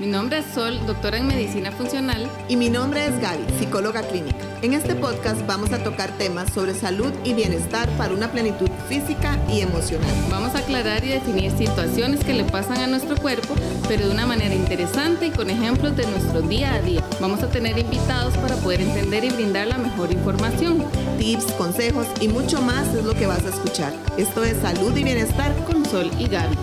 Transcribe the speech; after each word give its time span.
Mi 0.00 0.06
nombre 0.06 0.38
es 0.38 0.46
Sol, 0.54 0.80
doctora 0.86 1.18
en 1.18 1.26
medicina 1.26 1.70
funcional. 1.72 2.26
Y 2.48 2.56
mi 2.56 2.70
nombre 2.70 3.04
es 3.04 3.20
Gaby, 3.20 3.44
psicóloga 3.58 4.00
clínica. 4.00 4.38
En 4.62 4.72
este 4.72 4.94
podcast 4.94 5.46
vamos 5.46 5.72
a 5.72 5.84
tocar 5.84 6.10
temas 6.16 6.50
sobre 6.54 6.72
salud 6.72 7.12
y 7.22 7.34
bienestar 7.34 7.86
para 7.98 8.14
una 8.14 8.32
plenitud 8.32 8.70
física 8.88 9.38
y 9.52 9.60
emocional. 9.60 10.08
Vamos 10.30 10.54
a 10.54 10.60
aclarar 10.60 11.04
y 11.04 11.08
definir 11.08 11.50
situaciones 11.50 12.24
que 12.24 12.32
le 12.32 12.44
pasan 12.44 12.78
a 12.78 12.86
nuestro 12.86 13.14
cuerpo, 13.14 13.54
pero 13.88 14.06
de 14.06 14.10
una 14.10 14.24
manera 14.24 14.54
interesante 14.54 15.26
y 15.26 15.30
con 15.32 15.50
ejemplos 15.50 15.94
de 15.94 16.06
nuestro 16.06 16.40
día 16.40 16.72
a 16.72 16.80
día. 16.80 17.04
Vamos 17.20 17.42
a 17.42 17.50
tener 17.50 17.76
invitados 17.76 18.34
para 18.38 18.56
poder 18.56 18.80
entender 18.80 19.22
y 19.24 19.28
brindar 19.28 19.66
la 19.66 19.76
mejor 19.76 20.10
información. 20.12 20.82
Tips, 21.18 21.52
consejos 21.58 22.06
y 22.22 22.28
mucho 22.28 22.62
más 22.62 22.88
es 22.94 23.04
lo 23.04 23.12
que 23.12 23.26
vas 23.26 23.44
a 23.44 23.50
escuchar. 23.50 23.92
Esto 24.16 24.44
es 24.44 24.56
Salud 24.62 24.96
y 24.96 25.04
Bienestar 25.04 25.54
con 25.66 25.84
Sol 25.84 26.10
y 26.18 26.26
Gaby. 26.26 26.56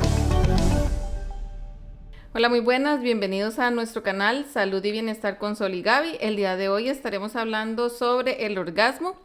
Hola, 2.38 2.50
muy 2.50 2.60
buenas, 2.60 3.02
bienvenidos 3.02 3.58
a 3.58 3.72
nuestro 3.72 4.04
canal 4.04 4.46
Salud 4.46 4.86
y 4.86 4.92
Bienestar 4.92 5.40
con 5.40 5.56
Sol 5.56 5.74
y 5.74 5.82
Gaby. 5.82 6.18
El 6.22 6.36
día 6.36 6.56
de 6.56 6.70
hoy 6.70 6.88
estaremos 6.88 7.36
hablando 7.36 7.90
sobre 7.90 8.46
el 8.46 8.60
orgasmo. 8.60 9.16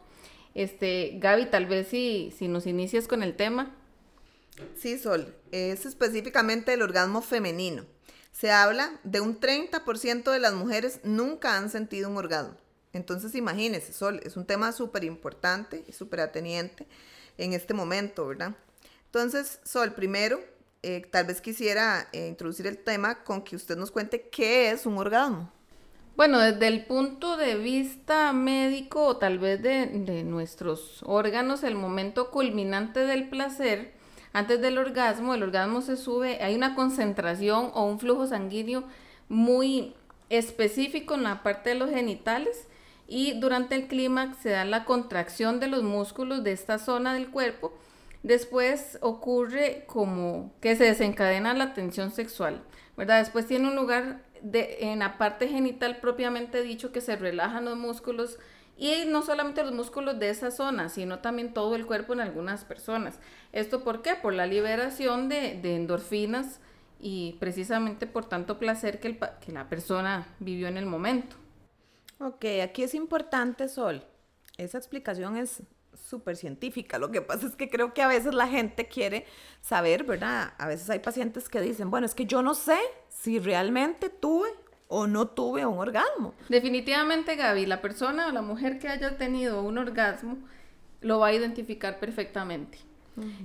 Este, 0.55 1.19
Gaby, 1.19 1.45
tal 1.51 1.67
vez 1.67 1.89
si, 1.89 2.33
si 2.35 2.47
nos 2.47 2.65
inicias 2.65 3.07
con 3.07 3.21
el 3.21 3.35
tema. 3.35 3.71
Sí, 4.75 4.97
Sol, 4.97 5.35
es 5.51 5.85
específicamente 5.85 6.73
el 6.73 6.81
orgasmo 6.81 7.21
femenino. 7.21 7.85
Se 8.31 8.49
habla 8.49 8.99
de 9.03 9.21
un 9.21 9.39
30% 9.39 10.31
de 10.31 10.39
las 10.39 10.55
mujeres 10.55 10.99
nunca 11.03 11.55
han 11.55 11.69
sentido 11.69 12.09
un 12.09 12.17
orgasmo. 12.17 12.57
Entonces 12.93 13.35
imagínese, 13.35 13.93
Sol, 13.93 14.21
es 14.23 14.37
un 14.37 14.47
tema 14.47 14.71
súper 14.71 15.03
importante 15.03 15.83
y 15.87 15.91
súper 15.91 16.21
ateniente 16.21 16.87
en 17.37 17.53
este 17.53 17.75
momento, 17.75 18.25
¿verdad? 18.25 18.55
Entonces, 19.05 19.59
Sol, 19.63 19.93
primero 19.93 20.39
eh, 20.83 21.01
tal 21.09 21.25
vez 21.25 21.39
quisiera 21.41 22.09
eh, 22.11 22.27
introducir 22.27 22.67
el 22.67 22.77
tema 22.77 23.23
con 23.23 23.41
que 23.41 23.55
usted 23.55 23.77
nos 23.77 23.89
cuente 23.89 24.29
qué 24.29 24.69
es 24.69 24.85
un 24.85 24.97
orgasmo. 24.97 25.49
Bueno, 26.15 26.39
desde 26.39 26.67
el 26.67 26.85
punto 26.85 27.37
de 27.37 27.55
vista 27.55 28.33
médico 28.33 29.05
o 29.05 29.17
tal 29.17 29.39
vez 29.39 29.63
de, 29.63 29.87
de, 29.87 30.23
nuestros 30.23 31.01
órganos, 31.03 31.63
el 31.63 31.75
momento 31.75 32.29
culminante 32.29 32.99
del 32.99 33.29
placer, 33.29 33.93
antes 34.33 34.61
del 34.61 34.77
orgasmo, 34.77 35.33
el 35.33 35.41
orgasmo 35.41 35.81
se 35.81 35.97
sube, 35.97 36.43
hay 36.43 36.53
una 36.53 36.75
concentración 36.75 37.71
o 37.73 37.85
un 37.85 37.99
flujo 37.99 38.27
sanguíneo 38.27 38.83
muy 39.29 39.95
específico 40.29 41.15
en 41.15 41.23
la 41.23 41.43
parte 41.43 41.69
de 41.69 41.75
los 41.75 41.89
genitales 41.89 42.67
y 43.07 43.39
durante 43.39 43.75
el 43.75 43.87
clímax 43.87 44.37
se 44.37 44.49
da 44.49 44.65
la 44.65 44.85
contracción 44.85 45.59
de 45.59 45.67
los 45.67 45.83
músculos 45.83 46.43
de 46.43 46.51
esta 46.51 46.77
zona 46.77 47.13
del 47.13 47.29
cuerpo 47.29 47.73
Después 48.23 48.97
ocurre 49.01 49.83
como 49.85 50.53
que 50.61 50.77
se 50.77 50.85
desencadena 50.85 51.53
la 51.53 51.73
tensión 51.73 52.09
sexual, 52.11 52.63
¿verdad? 52.95 53.19
Después 53.19 53.45
tiene 53.45 53.67
un 53.67 53.75
lugar 53.75 54.23
en 54.51 54.99
la 54.99 55.17
parte 55.17 55.49
genital 55.49 55.97
propiamente 55.97 56.63
dicho 56.63 56.93
que 56.93 57.01
se 57.01 57.17
relajan 57.17 57.65
los 57.65 57.77
músculos 57.77 58.39
y 58.77 59.05
no 59.07 59.21
solamente 59.21 59.63
los 59.63 59.73
músculos 59.73 60.19
de 60.19 60.29
esa 60.29 60.51
zona, 60.51 60.89
sino 60.89 61.19
también 61.19 61.53
todo 61.53 61.75
el 61.75 61.85
cuerpo 61.85 62.13
en 62.13 62.21
algunas 62.21 62.63
personas. 62.65 63.19
¿Esto 63.51 63.83
por 63.83 64.01
qué? 64.01 64.15
Por 64.15 64.33
la 64.33 64.47
liberación 64.47 65.29
de, 65.29 65.59
endorfinas 65.75 66.59
y 66.99 67.35
precisamente 67.39 68.07
por 68.07 68.25
tanto 68.25 68.57
placer 68.57 69.01
que, 69.01 69.19
que 69.45 69.51
la 69.51 69.67
persona 69.67 70.27
vivió 70.39 70.67
en 70.67 70.77
el 70.77 70.85
momento. 70.85 71.35
Ok, 72.19 72.45
aquí 72.63 72.83
es 72.83 72.95
importante, 72.95 73.67
Sol. 73.67 74.03
Esa 74.57 74.77
explicación 74.77 75.35
es 75.35 75.61
súper 76.13 76.37
científica. 76.37 76.99
Lo 76.99 77.09
que 77.09 77.23
pasa 77.23 77.47
es 77.47 77.55
que 77.55 77.69
creo 77.69 77.91
que 77.95 78.03
a 78.03 78.07
veces 78.07 78.35
la 78.35 78.47
gente 78.47 78.87
quiere 78.87 79.25
saber, 79.61 80.03
¿verdad? 80.03 80.53
A 80.59 80.67
veces 80.67 80.87
hay 80.91 80.99
pacientes 80.99 81.49
que 81.49 81.59
dicen, 81.59 81.89
bueno, 81.89 82.05
es 82.05 82.13
que 82.13 82.27
yo 82.27 82.43
no 82.43 82.53
sé 82.53 82.77
si 83.09 83.39
realmente 83.39 84.09
tuve 84.09 84.49
o 84.89 85.07
no 85.07 85.27
tuve 85.27 85.65
un 85.65 85.79
orgasmo. 85.79 86.35
Definitivamente, 86.49 87.35
Gaby, 87.35 87.65
la 87.65 87.81
persona 87.81 88.27
o 88.27 88.31
la 88.31 88.43
mujer 88.43 88.77
que 88.77 88.89
haya 88.89 89.17
tenido 89.17 89.63
un 89.63 89.79
orgasmo 89.79 90.37
lo 91.01 91.17
va 91.17 91.27
a 91.27 91.33
identificar 91.33 91.99
perfectamente. 91.99 92.77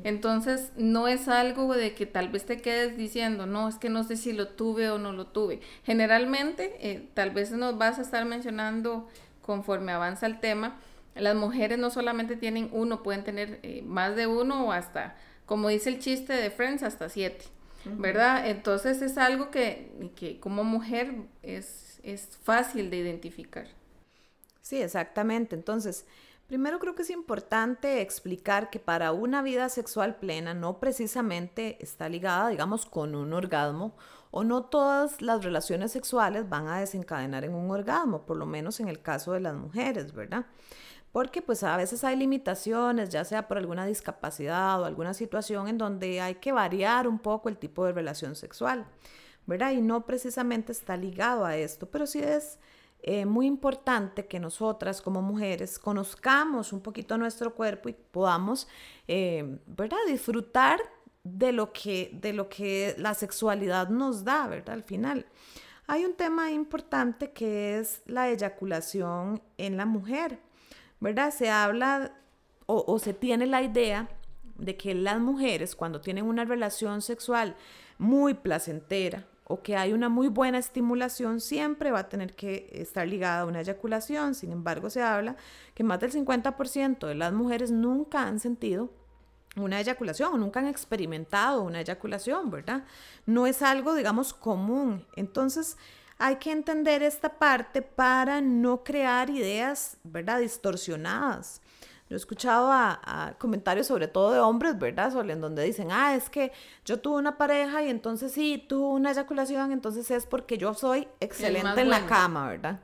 Entonces, 0.03 0.73
no 0.77 1.09
es 1.09 1.29
algo 1.29 1.75
de 1.75 1.95
que 1.95 2.07
tal 2.07 2.29
vez 2.29 2.47
te 2.47 2.59
quedes 2.59 2.97
diciendo, 2.97 3.47
no, 3.47 3.69
es 3.69 3.77
que 3.77 3.91
no 3.91 4.03
sé 4.03 4.17
si 4.17 4.33
lo 4.33 4.49
tuve 4.49 4.89
o 4.89 4.99
no 4.99 5.13
lo 5.13 5.27
tuve. 5.27 5.61
Generalmente, 5.85 6.77
eh, 6.81 7.07
tal 7.13 7.31
vez 7.33 7.51
nos 7.51 7.77
vas 7.77 7.99
a 7.99 8.03
estar 8.03 8.25
mencionando 8.25 9.09
conforme 9.43 9.93
avanza 9.93 10.27
el 10.27 10.41
tema, 10.41 10.79
las 11.15 11.35
mujeres 11.35 11.79
no 11.79 11.91
solamente 11.91 12.37
tienen 12.37 12.69
uno, 12.73 13.03
pueden 13.03 13.25
tener 13.25 13.61
eh, 13.63 13.83
más 13.83 14.17
de 14.17 14.27
uno 14.27 14.67
o 14.67 14.73
hasta, 14.73 15.17
como 15.47 15.69
dice 15.69 15.91
el 15.91 15.99
chiste 15.99 16.33
de 16.33 16.51
Friends, 16.51 16.83
hasta 16.83 17.09
siete, 17.09 17.47
¿verdad? 17.85 18.49
Entonces 18.49 19.03
es 19.03 19.19
algo 19.19 19.51
que, 19.51 20.11
que 20.17 20.39
como 20.41 20.65
mujer 20.65 21.15
es, 21.43 22.01
es 22.03 22.39
fácil 22.43 22.91
de 22.91 22.99
identificar. 22.99 23.67
Sí, 24.63 24.83
exactamente. 24.83 25.57
Entonces, 25.57 26.07
primero 26.47 26.79
creo 26.79 26.95
que 26.95 27.03
es 27.03 27.11
importante 27.11 28.01
explicar 28.03 28.69
que 28.69 28.79
para 28.79 29.13
una 29.13 29.43
vida 29.43 29.69
sexual 29.71 30.17
plena 30.17 30.55
no 30.55 30.79
precisamente 30.79 31.79
está 31.81 32.09
ligada, 32.09 32.51
digamos, 32.51 32.85
con 32.85 33.15
un 33.15 33.33
orgasmo 33.33 33.97
o 34.31 34.45
no 34.45 34.65
todas 34.65 35.23
las 35.23 35.43
relaciones 35.45 35.93
sexuales 35.93 36.49
van 36.49 36.69
a 36.69 36.81
desencadenar 36.81 37.45
en 37.45 37.55
un 37.55 37.71
orgasmo, 37.71 38.27
por 38.27 38.37
lo 38.37 38.47
menos 38.47 38.81
en 38.81 38.89
el 38.89 39.01
caso 39.01 39.33
de 39.33 39.41
las 39.41 39.55
mujeres, 39.55 40.13
¿verdad? 40.13 40.47
Porque 41.13 41.43
pues 41.43 41.63
a 41.63 41.77
veces 41.77 42.05
hay 42.05 42.17
limitaciones, 42.17 43.11
ya 43.11 43.25
sea 43.25 43.49
por 43.49 43.59
alguna 43.59 43.87
discapacidad 43.87 44.81
o 44.81 44.85
alguna 44.85 45.15
situación 45.15 45.69
en 45.69 45.79
donde 45.79 46.21
hay 46.21 46.37
que 46.37 46.53
variar 46.53 47.09
un 47.09 47.19
poco 47.19 47.49
el 47.49 47.57
tipo 47.57 47.85
de 47.85 47.93
relación 47.93 48.37
sexual, 48.37 48.87
¿verdad? 49.47 49.73
Y 49.73 49.81
no 49.81 50.07
precisamente 50.07 50.73
está 50.73 50.97
ligado 50.97 51.45
a 51.45 51.57
esto, 51.57 51.91
pero 51.91 52.07
sí 52.07 52.21
es 52.21 52.59
eh, 53.01 53.27
muy 53.27 53.47
importante 53.47 54.27
que 54.27 54.41
nosotras 54.41 55.01
como 55.01 55.23
mujeres 55.23 55.79
conozcamos 55.79 56.73
un 56.73 56.81
poquito 56.81 57.17
nuestro 57.17 57.55
cuerpo 57.55 57.89
y 57.89 57.93
podamos, 57.93 58.69
eh, 59.07 59.59
¿verdad? 59.67 59.99
Disfrutar 60.09 60.81
de 61.23 61.53
lo, 61.53 61.73
que, 61.73 62.11
de 62.13 62.33
lo 62.33 62.49
que 62.49 62.95
la 62.99 63.15
sexualidad 63.15 63.89
nos 63.89 64.25
da, 64.25 64.47
¿verdad? 64.49 64.75
Al 64.75 64.83
final. 64.83 65.27
Hay 65.87 66.05
un 66.05 66.15
tema 66.15 66.51
importante 66.51 67.33
que 67.33 67.79
es 67.79 68.03
la 68.07 68.29
eyaculación 68.29 69.41
en 69.57 69.77
la 69.77 69.87
mujer. 69.87 70.39
¿Verdad? 71.01 71.33
Se 71.33 71.51
habla 71.51 72.13
o, 72.67 72.99
se 72.99 73.15
tiene 73.15 73.47
la 73.47 73.63
idea 73.63 74.09
de 74.57 74.77
que 74.77 74.95
las 74.95 75.19
mujeres 75.21 75.75
cuando 75.75 76.01
tienen 76.01 76.27
una 76.27 76.45
relación 76.45 77.01
sexual 77.01 77.57
muy 77.97 78.35
placentera 78.35 79.27
o 79.45 79.63
que 79.63 79.77
hay 79.77 79.95
una 79.95 80.11
muy 80.11 80.29
buena 80.29 80.59
estimulación, 80.59 81.41
siempre 81.41 81.91
va 81.91 82.01
a 82.01 82.09
tener 82.11 82.35
que 82.35 82.69
estar 82.73 83.09
ligada 83.09 83.41
a 83.41 83.47
una 83.47 83.63
eyaculación. 83.63 84.35
Sin 84.35 84.53
embargo, 84.53 84.91
se 84.91 85.03
habla 85.03 85.37
que 85.75 85.83
más 85.83 85.99
del 86.01 86.13
50% 86.13 87.07
de 87.07 87.15
las 87.15 87.33
mujeres 87.33 87.71
nunca 87.71 88.27
han 88.27 88.41
sentido 88.41 88.91
una 89.57 89.81
eyaculación 89.81 90.35
o 90.35 90.37
nunca 90.37 90.61
han 90.61 90.67
experimentado 90.67 91.63
una 91.63 91.81
eyaculación, 91.81 92.51
¿verdad? 92.51 92.85
No 93.25 93.47
es 93.47 93.63
algo, 93.63 93.95
digamos, 93.95 94.35
común. 94.35 95.07
Entonces, 95.17 95.79
hay 96.19 96.37
que 96.37 96.51
entender 96.51 97.03
esta 97.03 97.29
parte 97.39 97.81
para 97.81 98.41
no 98.41 98.83
crear 98.83 99.31
ideas, 99.31 99.97
¿verdad? 100.03 100.41
Distorsionadas. 100.41 101.61
Yo 102.11 102.17
he 102.17 102.19
escuchado 102.19 102.71
a, 102.73 103.35
comentarios 103.39 103.87
sobre 103.87 104.09
todo 104.09 104.33
de 104.33 104.41
hombres, 104.41 104.79
¿verdad? 104.79 105.13
Sobre 105.13 105.35
en 105.35 105.41
donde 105.41 105.63
dicen, 105.63 105.89
ah, 105.93 106.15
es 106.15 106.31
que 106.31 106.53
yo 106.85 107.01
tuve 107.01 107.19
una 107.19 107.37
pareja 107.37 107.83
y 107.83 107.91
entonces 107.91 108.33
sí, 108.33 108.65
tuve 108.67 108.95
una 108.95 109.13
eyaculación, 109.13 109.73
entonces 109.73 110.11
es 110.11 110.27
porque 110.27 110.57
yo 110.57 110.75
soy 110.75 111.07
excelente 111.21 111.81
en 111.83 111.91
la 111.91 112.07
cama, 112.07 112.49
¿verdad? 112.49 112.81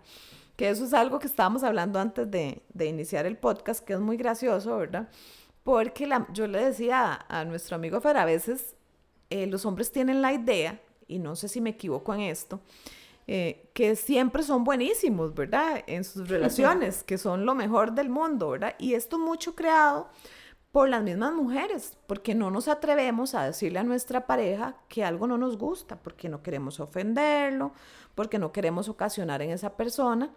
Que 0.57 0.69
eso 0.69 0.85
es 0.85 0.93
algo 0.93 1.19
que 1.19 1.27
estábamos 1.27 1.65
hablando 1.65 1.99
antes 1.99 2.31
de, 2.31 2.63
iniciar 2.79 3.25
el 3.25 3.39
podcast, 3.39 3.83
que 3.83 3.95
es 3.95 4.01
muy 4.01 4.19
gracioso, 4.19 4.77
¿verdad? 4.77 5.09
Porque 5.65 6.07
la, 6.07 6.29
yo 6.33 6.47
le 6.47 6.63
decía 6.63 7.25
a, 7.27 7.45
nuestro 7.47 7.77
amigo 7.77 8.01
Fer, 8.03 8.19
a 8.19 8.27
veces 8.27 8.77
eh, 9.31 9.47
los 9.47 9.65
hombres 9.65 9.91
tienen 9.91 10.21
la 10.21 10.35
idea, 10.35 10.81
y 11.09 11.19
no 11.19 11.35
sé 11.35 11.49
si 11.49 11.63
me 11.63 11.71
equivoco 11.71 12.13
en 12.13 12.21
esto, 12.21 12.61
eh, 13.27 13.71
que 13.73 13.97
siempre 13.97 14.43
son 14.43 14.65
buenísimos, 14.65 15.35
¿verdad? 15.35 15.83
En 15.87 16.05
sus 16.05 16.29
relaciones, 16.29 17.03
que 17.03 17.17
son 17.17 17.47
lo 17.47 17.55
mejor 17.55 17.93
del 17.93 18.11
mundo, 18.11 18.51
¿verdad? 18.51 18.75
Y 18.79 18.95
esto 18.95 19.19
mucho 19.19 19.55
creado 19.55 20.09
por 20.75 20.89
las 20.89 21.05
mismas 21.05 21.33
mujeres, 21.33 21.97
porque 22.07 22.35
no 22.35 22.51
nos 22.51 22.67
atrevemos 22.67 23.35
a 23.35 23.45
decirle 23.45 23.79
a 23.79 23.85
nuestra 23.85 24.27
pareja 24.27 24.77
que 24.89 25.05
algo 25.05 25.29
no 25.29 25.39
nos 25.39 25.57
gusta, 25.57 25.97
porque 25.97 26.29
no 26.29 26.43
queremos 26.43 26.81
ofenderlo, 26.81 27.73
porque 28.17 28.41
no 28.41 28.53
queremos 28.53 28.89
ocasionar 28.89 29.41
en 29.41 29.51
esa 29.51 29.77
persona, 29.77 30.31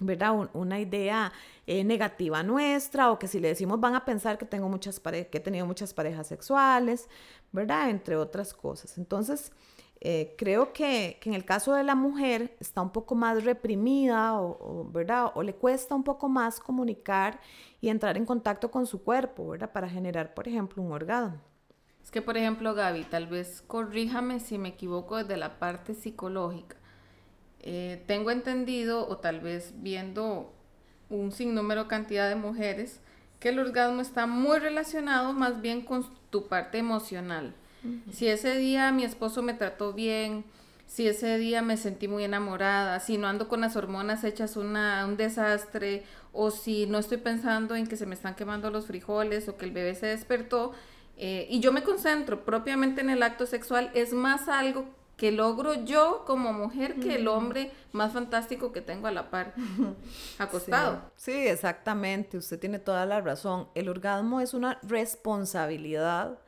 ¿verdad? 0.00 0.48
una 0.54 0.80
idea 0.80 1.32
eh, 1.66 1.84
negativa 1.84 2.42
nuestra, 2.42 3.12
o 3.12 3.18
que 3.18 3.28
si 3.28 3.40
le 3.40 3.48
decimos 3.48 3.78
van 3.78 3.94
a 3.94 4.06
pensar 4.06 4.38
que, 4.38 4.46
tengo 4.46 4.70
muchas 4.70 4.98
que 4.98 5.28
he 5.32 5.40
tenido 5.40 5.66
muchas 5.66 5.92
parejas 5.92 6.26
sexuales, 6.26 7.08
¿verdad? 7.52 7.90
Entre 7.90 8.16
otras 8.16 8.54
cosas. 8.54 8.96
Entonces, 8.96 9.52
eh, 10.00 10.34
creo 10.38 10.72
que, 10.72 11.18
en 11.24 11.34
el 11.34 11.44
caso 11.44 11.74
de 11.74 11.82
la 11.82 11.94
mujer 11.94 12.56
está 12.60 12.82
un 12.82 12.90
poco 12.90 13.14
más 13.14 13.44
reprimida 13.44 14.40
o, 14.40 14.88
¿verdad? 14.92 15.32
o 15.34 15.42
le 15.42 15.54
cuesta 15.54 15.94
un 15.94 16.04
poco 16.04 16.28
más 16.28 16.60
comunicar 16.60 17.40
y 17.80 17.88
entrar 17.88 18.16
en 18.16 18.24
contacto 18.24 18.70
con 18.70 18.86
su 18.86 19.02
cuerpo 19.02 19.48
¿verdad? 19.48 19.72
para 19.72 19.88
generar, 19.88 20.34
por 20.34 20.46
ejemplo, 20.46 20.82
un 20.82 20.92
orgasmo. 20.92 21.40
Es 22.02 22.12
que, 22.12 22.22
por 22.22 22.36
ejemplo, 22.36 22.74
Gaby, 22.74 23.04
tal 23.04 23.26
vez 23.26 23.62
corríjame 23.66 24.40
si 24.40 24.56
me 24.56 24.70
equivoco 24.70 25.16
desde 25.16 25.36
la 25.36 25.58
parte 25.58 25.94
psicológica. 25.94 26.76
Eh, 27.60 28.02
tengo 28.06 28.30
entendido, 28.30 29.06
o 29.08 29.18
tal 29.18 29.40
vez 29.40 29.74
viendo 29.76 30.54
un 31.10 31.32
sinnúmero 31.32 31.88
cantidad 31.88 32.28
de 32.28 32.36
mujeres, 32.36 33.00
que 33.40 33.50
el 33.50 33.58
orgasmo 33.58 34.00
está 34.00 34.26
muy 34.26 34.58
relacionado 34.58 35.32
más 35.32 35.60
bien 35.60 35.82
con 35.82 36.06
tu 36.30 36.48
parte 36.48 36.78
emocional. 36.78 37.54
Si 38.12 38.28
ese 38.28 38.56
día 38.56 38.92
mi 38.92 39.04
esposo 39.04 39.42
me 39.42 39.54
trató 39.54 39.92
bien, 39.92 40.44
si 40.86 41.06
ese 41.06 41.36
día 41.36 41.62
me 41.62 41.76
sentí 41.76 42.08
muy 42.08 42.24
enamorada, 42.24 42.98
si 43.00 43.18
no 43.18 43.28
ando 43.28 43.46
con 43.46 43.60
las 43.60 43.76
hormonas 43.76 44.24
hechas 44.24 44.56
una, 44.56 45.04
un 45.06 45.16
desastre, 45.16 46.04
o 46.32 46.50
si 46.50 46.86
no 46.86 46.98
estoy 46.98 47.18
pensando 47.18 47.76
en 47.76 47.86
que 47.86 47.96
se 47.96 48.06
me 48.06 48.14
están 48.14 48.34
quemando 48.34 48.70
los 48.70 48.86
frijoles 48.86 49.48
o 49.48 49.56
que 49.56 49.66
el 49.66 49.72
bebé 49.72 49.94
se 49.94 50.06
despertó, 50.06 50.72
eh, 51.16 51.46
y 51.50 51.60
yo 51.60 51.72
me 51.72 51.82
concentro 51.82 52.44
propiamente 52.44 53.02
en 53.02 53.10
el 53.10 53.22
acto 53.22 53.44
sexual, 53.44 53.90
es 53.94 54.12
más 54.12 54.48
algo 54.48 54.86
que 55.18 55.32
logro 55.32 55.84
yo 55.84 56.22
como 56.26 56.52
mujer 56.52 57.00
que 57.00 57.16
el 57.16 57.26
hombre 57.26 57.72
más 57.92 58.12
fantástico 58.12 58.70
que 58.72 58.80
tengo 58.80 59.08
a 59.08 59.10
la 59.10 59.30
par, 59.30 59.52
acostado. 60.38 61.10
Sí, 61.16 61.32
exactamente, 61.32 62.38
usted 62.38 62.58
tiene 62.58 62.78
toda 62.78 63.04
la 63.04 63.20
razón. 63.20 63.68
El 63.74 63.88
orgasmo 63.88 64.40
es 64.40 64.54
una 64.54 64.78
responsabilidad 64.82 66.38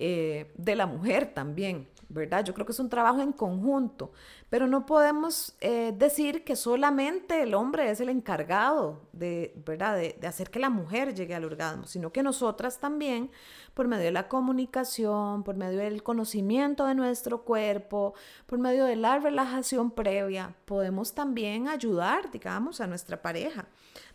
eh, 0.00 0.50
de 0.56 0.74
la 0.74 0.86
mujer 0.86 1.32
también. 1.34 1.86
¿verdad? 2.10 2.44
Yo 2.44 2.52
creo 2.52 2.66
que 2.66 2.72
es 2.72 2.80
un 2.80 2.88
trabajo 2.88 3.22
en 3.22 3.30
conjunto, 3.30 4.10
pero 4.48 4.66
no 4.66 4.84
podemos 4.84 5.54
eh, 5.60 5.94
decir 5.96 6.42
que 6.42 6.56
solamente 6.56 7.42
el 7.42 7.54
hombre 7.54 7.88
es 7.88 8.00
el 8.00 8.08
encargado 8.08 9.02
de, 9.12 9.54
¿verdad? 9.64 9.94
De, 9.94 10.16
de, 10.20 10.26
hacer 10.26 10.50
que 10.50 10.58
la 10.58 10.70
mujer 10.70 11.14
llegue 11.14 11.36
al 11.36 11.44
orgasmo, 11.44 11.86
sino 11.86 12.10
que 12.10 12.24
nosotras 12.24 12.80
también, 12.80 13.30
por 13.74 13.86
medio 13.86 14.06
de 14.06 14.10
la 14.10 14.26
comunicación, 14.26 15.44
por 15.44 15.54
medio 15.54 15.78
del 15.78 16.02
conocimiento 16.02 16.84
de 16.86 16.96
nuestro 16.96 17.44
cuerpo, 17.44 18.14
por 18.46 18.58
medio 18.58 18.86
de 18.86 18.96
la 18.96 19.20
relajación 19.20 19.92
previa, 19.92 20.56
podemos 20.64 21.14
también 21.14 21.68
ayudar, 21.68 22.32
digamos, 22.32 22.80
a 22.80 22.88
nuestra 22.88 23.22
pareja 23.22 23.68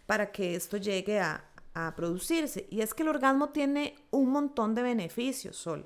para 0.05 0.31
que 0.31 0.55
esto 0.55 0.75
llegue 0.77 1.19
a, 1.21 1.45
a 1.75 1.93
producirse. 1.95 2.67
Y 2.71 2.81
es 2.81 2.95
que 2.95 3.03
el 3.03 3.09
orgasmo 3.09 3.49
tiene 3.49 3.95
un 4.09 4.31
montón 4.31 4.73
de 4.73 4.81
beneficios, 4.81 5.57
Sol. 5.57 5.85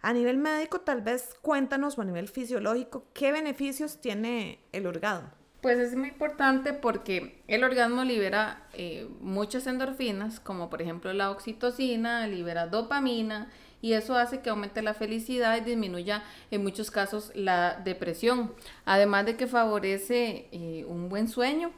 A 0.00 0.12
nivel 0.12 0.38
médico, 0.38 0.80
tal 0.80 1.02
vez 1.02 1.36
cuéntanos 1.42 1.98
o 1.98 2.02
a 2.02 2.04
nivel 2.04 2.28
fisiológico, 2.28 3.06
¿qué 3.14 3.30
beneficios 3.30 4.00
tiene 4.00 4.60
el 4.72 4.86
orgasmo? 4.86 5.30
Pues 5.60 5.78
es 5.78 5.96
muy 5.96 6.10
importante 6.10 6.72
porque 6.72 7.42
el 7.48 7.64
orgasmo 7.64 8.04
libera 8.04 8.68
eh, 8.74 9.08
muchas 9.20 9.66
endorfinas, 9.66 10.38
como 10.38 10.70
por 10.70 10.80
ejemplo 10.80 11.12
la 11.12 11.32
oxitocina, 11.32 12.28
libera 12.28 12.68
dopamina 12.68 13.50
y 13.82 13.94
eso 13.94 14.16
hace 14.16 14.40
que 14.40 14.50
aumente 14.50 14.82
la 14.82 14.94
felicidad 14.94 15.56
y 15.56 15.60
disminuya 15.62 16.22
en 16.52 16.62
muchos 16.62 16.92
casos 16.92 17.32
la 17.34 17.80
depresión. 17.84 18.54
Además 18.84 19.26
de 19.26 19.36
que 19.36 19.48
favorece 19.48 20.48
eh, 20.52 20.84
un 20.86 21.08
buen 21.08 21.26
sueño, 21.26 21.72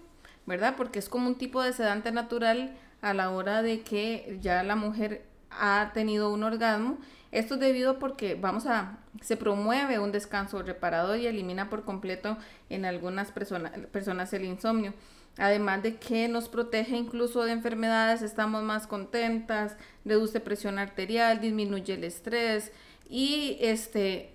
¿verdad? 0.44 0.74
Porque 0.76 0.98
es 0.98 1.08
como 1.08 1.26
un 1.26 1.38
tipo 1.38 1.62
de 1.62 1.72
sedante 1.72 2.12
natural 2.12 2.76
a 3.02 3.14
la 3.14 3.30
hora 3.30 3.62
de 3.62 3.80
que 3.80 4.38
ya 4.40 4.62
la 4.62 4.76
mujer 4.76 5.24
ha 5.50 5.90
tenido 5.94 6.32
un 6.32 6.44
orgasmo 6.44 6.98
esto 7.32 7.54
es 7.54 7.60
debido 7.60 7.98
porque 7.98 8.34
vamos 8.34 8.66
a 8.66 8.98
se 9.20 9.36
promueve 9.36 9.98
un 9.98 10.10
descanso 10.10 10.62
reparador 10.62 11.18
y 11.18 11.26
elimina 11.26 11.70
por 11.70 11.84
completo 11.84 12.36
en 12.68 12.84
algunas 12.84 13.30
personas 13.30 14.32
el 14.32 14.44
insomnio. 14.44 14.94
Además 15.38 15.82
de 15.82 15.96
que 15.96 16.26
nos 16.26 16.48
protege 16.48 16.96
incluso 16.96 17.44
de 17.44 17.52
enfermedades, 17.52 18.22
estamos 18.22 18.64
más 18.64 18.88
contentas, 18.88 19.76
reduce 20.04 20.40
presión 20.40 20.78
arterial, 20.78 21.40
disminuye 21.40 21.94
el 21.94 22.04
estrés 22.04 22.72
y 23.08 23.56
este 23.60 24.32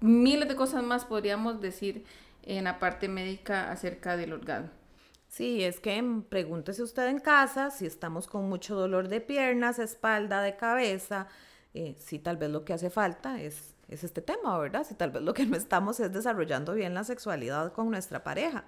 miles 0.00 0.48
de 0.48 0.56
cosas 0.56 0.82
más 0.82 1.04
podríamos 1.04 1.60
decir 1.60 2.04
en 2.42 2.64
la 2.64 2.80
parte 2.80 3.08
médica 3.08 3.70
acerca 3.70 4.16
del 4.16 4.32
orgasmo. 4.32 4.79
Sí, 5.30 5.62
es 5.62 5.78
que 5.78 6.02
pregúntese 6.28 6.82
usted 6.82 7.06
en 7.06 7.20
casa 7.20 7.70
si 7.70 7.86
estamos 7.86 8.26
con 8.26 8.48
mucho 8.48 8.74
dolor 8.74 9.06
de 9.06 9.20
piernas, 9.20 9.78
espalda, 9.78 10.42
de 10.42 10.56
cabeza, 10.56 11.28
eh, 11.72 11.94
si 12.00 12.18
tal 12.18 12.36
vez 12.36 12.50
lo 12.50 12.64
que 12.64 12.72
hace 12.72 12.90
falta 12.90 13.40
es, 13.40 13.76
es 13.86 14.02
este 14.02 14.22
tema, 14.22 14.58
¿verdad? 14.58 14.84
Si 14.84 14.96
tal 14.96 15.12
vez 15.12 15.22
lo 15.22 15.32
que 15.32 15.46
no 15.46 15.56
estamos 15.56 16.00
es 16.00 16.12
desarrollando 16.12 16.74
bien 16.74 16.94
la 16.94 17.04
sexualidad 17.04 17.72
con 17.72 17.92
nuestra 17.92 18.24
pareja. 18.24 18.64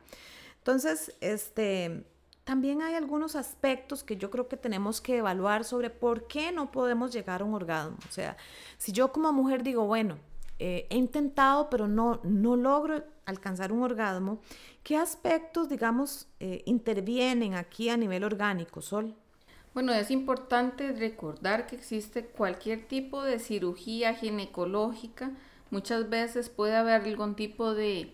Entonces, 0.58 1.16
este, 1.20 2.04
también 2.44 2.80
hay 2.80 2.94
algunos 2.94 3.34
aspectos 3.34 4.04
que 4.04 4.16
yo 4.16 4.30
creo 4.30 4.46
que 4.46 4.56
tenemos 4.56 5.00
que 5.00 5.16
evaluar 5.16 5.64
sobre 5.64 5.90
por 5.90 6.28
qué 6.28 6.52
no 6.52 6.70
podemos 6.70 7.12
llegar 7.12 7.40
a 7.40 7.44
un 7.44 7.54
orgasmo. 7.54 7.98
O 8.08 8.12
sea, 8.12 8.36
si 8.78 8.92
yo 8.92 9.10
como 9.10 9.32
mujer 9.32 9.64
digo, 9.64 9.84
bueno, 9.86 10.16
eh, 10.64 10.86
he 10.90 10.96
intentado, 10.96 11.68
pero 11.68 11.88
no, 11.88 12.20
no 12.22 12.54
logro 12.54 13.02
alcanzar 13.26 13.72
un 13.72 13.82
orgasmo, 13.82 14.40
¿qué 14.84 14.96
aspectos, 14.96 15.68
digamos, 15.68 16.28
eh, 16.38 16.62
intervienen 16.66 17.54
aquí 17.54 17.88
a 17.88 17.96
nivel 17.96 18.22
orgánico, 18.22 18.80
Sol? 18.80 19.16
Bueno, 19.74 19.92
es 19.92 20.12
importante 20.12 20.92
recordar 20.92 21.66
que 21.66 21.74
existe 21.74 22.26
cualquier 22.26 22.86
tipo 22.86 23.24
de 23.24 23.40
cirugía 23.40 24.14
ginecológica. 24.14 25.32
Muchas 25.70 26.08
veces 26.08 26.48
puede 26.48 26.76
haber 26.76 27.02
algún 27.02 27.34
tipo 27.34 27.74
de, 27.74 28.12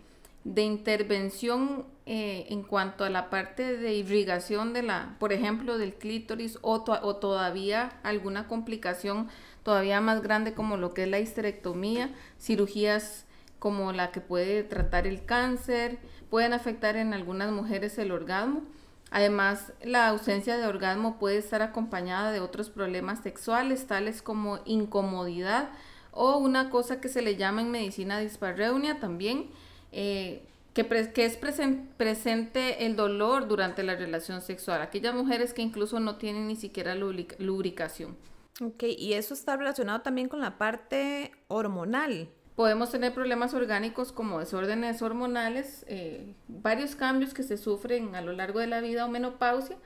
intervención 0.56 1.85
eh, 2.06 2.47
en 2.49 2.62
cuanto 2.62 3.05
a 3.05 3.11
la 3.11 3.29
parte 3.29 3.77
de 3.77 3.93
irrigación 3.93 4.73
de 4.73 4.85
la, 4.85 5.17
por 5.19 5.35
ejemplo, 5.35 5.77
del 5.77 5.93
clítoris 5.93 6.59
o, 6.62 6.83
o 6.87 7.17
todavía 7.17 7.99
alguna 8.05 8.49
complicación 8.49 9.29
todavía 9.69 10.00
más 10.00 10.23
grande 10.23 10.55
como 10.55 10.79
lo 10.79 10.94
que 10.94 11.03
es 11.03 11.11
la 11.11 11.19
histerectomía, 11.19 12.09
cirugías 12.41 13.26
como 13.59 13.93
la 13.93 14.12
que 14.12 14.23
puede 14.23 14.62
tratar 14.62 15.06
el 15.06 15.26
cáncer, 15.26 15.99
pueden 16.31 16.55
afectar 16.55 16.97
en 16.97 17.12
algunas 17.12 17.53
mujeres 17.53 17.99
el 17.99 18.11
orgasmo. 18.11 18.62
Además, 19.11 19.75
la 19.85 20.09
ausencia 20.09 20.56
de 20.56 20.67
orgasmo 20.67 21.19
puede 21.19 21.37
estar 21.37 21.61
acompañada 21.61 22.32
de 22.32 22.41
otros 22.41 22.70
problemas 22.70 23.19
sexuales, 23.19 23.87
tales 23.87 24.23
como 24.23 24.61
incomodidad 24.65 25.69
o 26.12 26.38
una 26.38 26.71
cosa 26.71 26.99
que 26.99 27.11
se 27.11 27.21
le 27.21 27.37
llama 27.37 27.61
en 27.61 27.71
medicina 27.71 28.21
dispareunia 28.21 29.00
también, 29.00 29.50
eh, 29.93 30.47
que, 30.73 30.87
que, 31.12 31.26
es 31.26 31.37
presente 31.37 32.87
el 32.87 32.97
dolor 32.97 33.49
durante 33.49 33.82
la 33.82 33.97
relación 33.97 34.41
sexual. 34.41 34.81
Aquellas 34.81 35.14
mujeres 35.14 35.53
que 35.53 35.61
incluso 35.61 36.00
no 36.00 36.17
tienen 36.17 36.49
ni 36.49 36.56
siquiera 36.56 36.94
lubricación. 36.94 38.17
Ok, 38.60 38.82
y 38.99 39.12
eso 39.12 39.34
está 39.34 39.56
relacionado 39.56 40.00
también 40.00 40.28
con 40.28 40.40
la 40.40 40.58
parte 40.58 41.31
hormonal. 41.46 42.28
Podemos 42.56 42.90
tener 42.90 43.14
problemas 43.14 43.55
orgánicos 43.55 44.10
como 44.10 44.40
desórdenes 44.40 45.00
hormonales, 45.00 45.84
eh, 45.87 46.34
varios 46.49 46.97
cambios 46.97 47.35
que 47.35 47.44
se 47.44 47.56
sufren 47.56 48.16
a 48.16 48.21
lo 48.21 48.33
largo 48.33 48.59
de 48.59 48.66
la 48.66 48.80
vida 48.80 49.04
o 49.04 49.09
menopausia, 49.09 49.76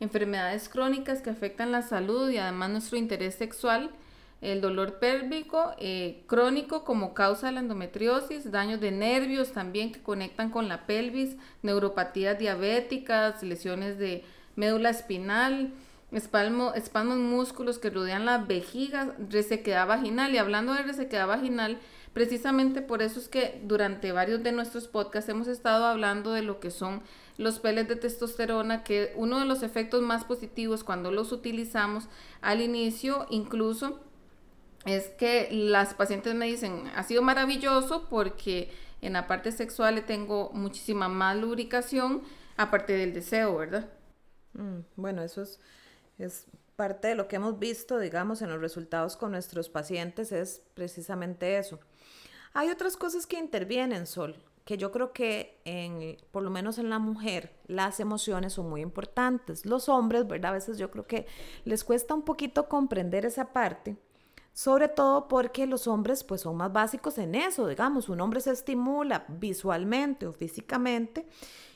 enfermedades 0.00 0.68
crónicas 0.68 1.22
que 1.22 1.30
afectan 1.30 1.70
la 1.70 1.82
salud 1.82 2.28
y 2.28 2.38
además 2.38 2.70
nuestro 2.70 2.98
interés 2.98 3.36
sexual, 3.36 3.92
el 4.40 4.60
dolor 4.60 4.98
pélvico 4.98 5.76
eh, 5.78 6.24
crónico 6.26 6.84
como 6.84 7.14
causa 7.14 7.46
de 7.46 7.52
la 7.52 7.60
endometriosis, 7.60 8.50
daños 8.50 8.80
de 8.80 8.90
nervios 8.90 9.52
también 9.52 9.92
que 9.92 10.02
conectan 10.02 10.50
con 10.50 10.68
la 10.68 10.84
pelvis, 10.84 11.36
neuropatías 11.62 12.40
diabéticas, 12.40 13.44
lesiones 13.44 13.98
de 13.98 14.24
médula 14.56 14.90
espinal, 14.90 15.72
espalmo, 16.12 16.72
espasmos 16.74 17.18
músculos 17.18 17.78
que 17.78 17.90
rodean 17.90 18.24
la 18.24 18.38
vejiga, 18.38 19.14
resequedad 19.28 19.86
vaginal. 19.86 20.34
Y 20.34 20.38
hablando 20.38 20.72
de 20.74 20.82
resequedad 20.82 21.26
vaginal, 21.26 21.80
Precisamente 22.16 22.80
por 22.80 23.02
eso 23.02 23.20
es 23.20 23.28
que 23.28 23.60
durante 23.64 24.10
varios 24.10 24.42
de 24.42 24.50
nuestros 24.50 24.88
podcasts 24.88 25.28
hemos 25.28 25.48
estado 25.48 25.84
hablando 25.84 26.32
de 26.32 26.40
lo 26.40 26.60
que 26.60 26.70
son 26.70 27.02
los 27.36 27.58
peles 27.58 27.88
de 27.88 27.96
testosterona, 27.96 28.84
que 28.84 29.12
uno 29.16 29.38
de 29.38 29.44
los 29.44 29.62
efectos 29.62 30.00
más 30.00 30.24
positivos 30.24 30.82
cuando 30.82 31.10
los 31.10 31.30
utilizamos 31.30 32.08
al 32.40 32.62
inicio 32.62 33.26
incluso 33.28 34.00
es 34.86 35.10
que 35.10 35.50
las 35.52 35.92
pacientes 35.92 36.34
me 36.34 36.46
dicen, 36.46 36.90
ha 36.96 37.02
sido 37.02 37.20
maravilloso 37.20 38.06
porque 38.08 38.72
en 39.02 39.12
la 39.12 39.26
parte 39.26 39.52
sexual 39.52 39.96
le 39.96 40.00
tengo 40.00 40.48
muchísima 40.54 41.10
más 41.10 41.36
lubricación 41.36 42.22
aparte 42.56 42.94
del 42.94 43.12
deseo, 43.12 43.58
¿verdad? 43.58 43.90
Mm, 44.54 44.78
bueno, 44.96 45.22
eso 45.22 45.42
es, 45.42 45.60
es 46.18 46.46
parte 46.76 47.08
de 47.08 47.14
lo 47.14 47.26
que 47.28 47.36
hemos 47.36 47.58
visto, 47.58 47.98
digamos, 47.98 48.42
en 48.42 48.50
los 48.50 48.60
resultados 48.60 49.16
con 49.16 49.32
nuestros 49.32 49.68
pacientes, 49.68 50.32
es 50.32 50.62
precisamente 50.74 51.58
eso. 51.58 51.80
Hay 52.52 52.70
otras 52.70 52.96
cosas 52.96 53.26
que 53.26 53.38
intervienen, 53.38 54.06
Sol, 54.06 54.36
que 54.64 54.76
yo 54.76 54.92
creo 54.92 55.12
que 55.12 55.60
en, 55.64 56.16
por 56.32 56.42
lo 56.42 56.50
menos 56.50 56.78
en 56.78 56.90
la 56.90 56.98
mujer, 56.98 57.54
las 57.66 58.00
emociones 58.00 58.54
son 58.54 58.68
muy 58.68 58.80
importantes. 58.80 59.64
Los 59.64 59.88
hombres, 59.88 60.26
¿verdad? 60.26 60.50
A 60.50 60.54
veces 60.54 60.76
yo 60.76 60.90
creo 60.90 61.06
que 61.06 61.26
les 61.64 61.84
cuesta 61.84 62.14
un 62.14 62.22
poquito 62.22 62.68
comprender 62.68 63.24
esa 63.24 63.52
parte, 63.52 63.96
sobre 64.52 64.88
todo 64.88 65.28
porque 65.28 65.66
los 65.66 65.86
hombres 65.86 66.24
pues 66.24 66.40
son 66.40 66.56
más 66.56 66.72
básicos 66.72 67.18
en 67.18 67.34
eso, 67.34 67.68
digamos, 67.68 68.08
un 68.08 68.20
hombre 68.20 68.40
se 68.40 68.50
estimula 68.52 69.24
visualmente 69.28 70.26
o 70.26 70.32
físicamente 70.32 71.26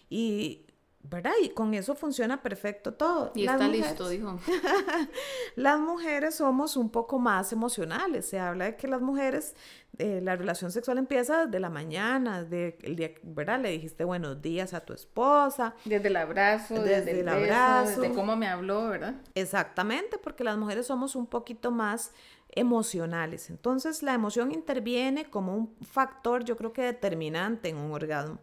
y 0.09 0.66
¿verdad? 1.02 1.33
Y 1.42 1.50
con 1.50 1.75
eso 1.75 1.95
funciona 1.95 2.42
perfecto 2.42 2.95
todo. 2.95 3.33
Y 3.35 3.47
está 3.47 3.66
listo, 3.66 4.09
dijo. 4.09 4.38
las 5.57 5.80
mujeres 5.80 6.37
somos 6.37 6.76
un 6.76 6.90
poco 6.90 7.19
más 7.19 7.52
emocionales. 7.52 8.26
Se 8.26 8.38
habla 8.38 8.66
de 8.66 8.76
que 8.76 8.87
las 8.87 9.00
mujeres, 9.00 9.57
eh, 9.99 10.21
la 10.23 10.37
relación 10.37 10.71
sexual 10.71 10.99
empieza 10.99 11.47
desde 11.47 11.59
la 11.59 11.71
mañana, 11.71 12.45
de, 12.45 12.78
el 12.83 12.97
día, 12.97 13.12
¿verdad? 13.23 13.61
Le 13.61 13.71
dijiste 13.71 14.04
buenos 14.04 14.42
días 14.42 14.75
a 14.75 14.80
tu 14.80 14.92
esposa. 14.92 15.75
Desde 15.85 16.09
el 16.09 16.16
abrazo, 16.16 16.75
desde, 16.75 17.21
el, 17.21 17.28
abrazo. 17.28 18.02
Desde 18.02 18.14
cómo 18.14 18.37
me 18.37 18.47
habló, 18.47 18.88
¿verdad? 18.88 19.14
Exactamente, 19.35 20.19
porque 20.19 20.45
las 20.45 20.59
mujeres 20.59 20.87
somos 20.87 21.16
un 21.16 21.26
poquito 21.26 21.71
más 21.71 22.12
emocionales. 22.52 23.50
Entonces 23.50 24.02
la 24.02 24.14
emoción 24.14 24.52
interviene 24.52 25.30
como 25.30 25.57
un 25.57 25.76
factor, 25.83 26.45
yo 26.45 26.57
creo 26.57 26.73
que 26.73 26.83
determinante 26.83 27.69
en 27.69 27.76
un 27.76 27.92
orgasmo. 27.92 28.38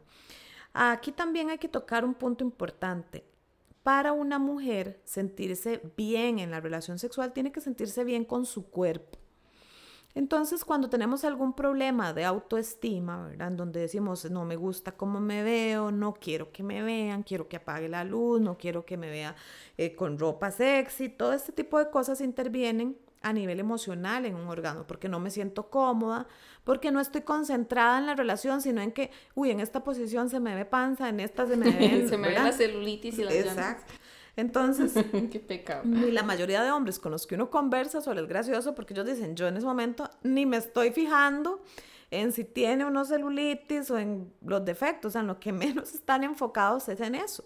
Aquí 0.79 1.11
también 1.11 1.49
hay 1.49 1.57
que 1.57 1.67
tocar 1.67 2.05
un 2.05 2.13
punto 2.13 2.43
importante. 2.43 3.23
Para 3.81 4.13
una 4.13 4.37
mujer 4.37 5.01
sentirse 5.05 5.81
bien 5.97 6.37
en 6.37 6.51
la 6.51 6.59
relación 6.59 6.99
sexual, 6.99 7.33
tiene 7.33 7.51
que 7.51 7.61
sentirse 7.61 8.03
bien 8.03 8.23
con 8.23 8.45
su 8.45 8.69
cuerpo. 8.69 9.17
Entonces, 10.13 10.63
cuando 10.63 10.87
tenemos 10.87 11.23
algún 11.23 11.53
problema 11.53 12.13
de 12.13 12.25
autoestima, 12.25 13.25
¿verdad? 13.25 13.47
En 13.47 13.57
donde 13.57 13.79
decimos, 13.79 14.29
no 14.29 14.45
me 14.45 14.55
gusta 14.55 14.91
cómo 14.91 15.19
me 15.19 15.41
veo, 15.41 15.89
no 15.89 16.13
quiero 16.13 16.51
que 16.51 16.61
me 16.61 16.83
vean, 16.83 17.23
quiero 17.23 17.47
que 17.47 17.57
apague 17.57 17.89
la 17.89 18.03
luz, 18.03 18.39
no 18.39 18.55
quiero 18.55 18.85
que 18.85 18.97
me 18.97 19.09
vea 19.09 19.35
eh, 19.77 19.95
con 19.95 20.19
ropa 20.19 20.51
sexy, 20.51 21.09
todo 21.09 21.33
este 21.33 21.53
tipo 21.53 21.79
de 21.79 21.89
cosas 21.89 22.21
intervienen 22.21 22.97
a 23.21 23.33
nivel 23.33 23.59
emocional 23.59 24.25
en 24.25 24.35
un 24.35 24.47
órgano, 24.47 24.85
porque 24.87 25.09
no 25.09 25.19
me 25.19 25.31
siento 25.31 25.69
cómoda, 25.69 26.27
porque 26.63 26.91
no 26.91 26.99
estoy 26.99 27.21
concentrada 27.21 27.97
en 27.97 28.05
la 28.05 28.15
relación, 28.15 28.61
sino 28.61 28.81
en 28.81 28.91
que, 28.91 29.11
uy, 29.35 29.51
en 29.51 29.59
esta 29.59 29.83
posición 29.83 30.29
se 30.29 30.39
me 30.39 30.55
ve 30.55 30.65
panza, 30.65 31.09
en 31.09 31.19
esta 31.19 31.47
se 31.47 31.57
me 31.57 31.71
ve... 31.77 32.07
se 32.07 32.17
me 32.17 32.29
ve 32.29 32.35
la 32.35 32.51
celulitis 32.51 33.17
y 33.19 33.23
las 33.23 33.33
Exacto. 33.33 33.93
Entonces, 34.37 34.93
qué 35.31 35.39
pecado. 35.39 35.83
Y 35.85 36.11
la 36.11 36.23
mayoría 36.23 36.61
de 36.63 36.71
hombres 36.71 36.99
con 36.99 37.11
los 37.11 37.25
que 37.25 37.35
uno 37.35 37.49
conversa 37.49 38.01
suele 38.01 38.21
es 38.21 38.27
gracioso 38.27 38.75
porque 38.75 38.93
ellos 38.93 39.07
dicen, 39.07 39.35
yo 39.35 39.47
en 39.47 39.57
ese 39.57 39.65
momento 39.65 40.09
ni 40.21 40.45
me 40.45 40.57
estoy 40.57 40.91
fijando 40.91 41.61
en 42.11 42.31
si 42.31 42.45
tiene 42.45 42.85
o 42.85 42.89
no 42.89 43.03
celulitis 43.03 43.91
o 43.91 43.97
en 43.97 44.31
los 44.45 44.63
defectos, 44.63 45.09
o 45.09 45.11
sea, 45.13 45.21
en 45.21 45.27
lo 45.27 45.39
que 45.39 45.51
menos 45.53 45.93
están 45.93 46.23
enfocados 46.23 46.87
es 46.87 47.01
en 47.01 47.15
eso. 47.15 47.43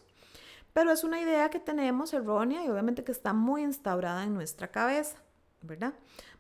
Pero 0.74 0.92
es 0.92 1.04
una 1.04 1.20
idea 1.22 1.50
que 1.50 1.60
tenemos 1.60 2.14
errónea 2.14 2.64
y 2.64 2.70
obviamente 2.70 3.04
que 3.04 3.12
está 3.12 3.34
muy 3.34 3.64
instaurada 3.64 4.24
en 4.24 4.34
nuestra 4.34 4.70
cabeza. 4.70 5.18
¿Verdad? 5.62 5.94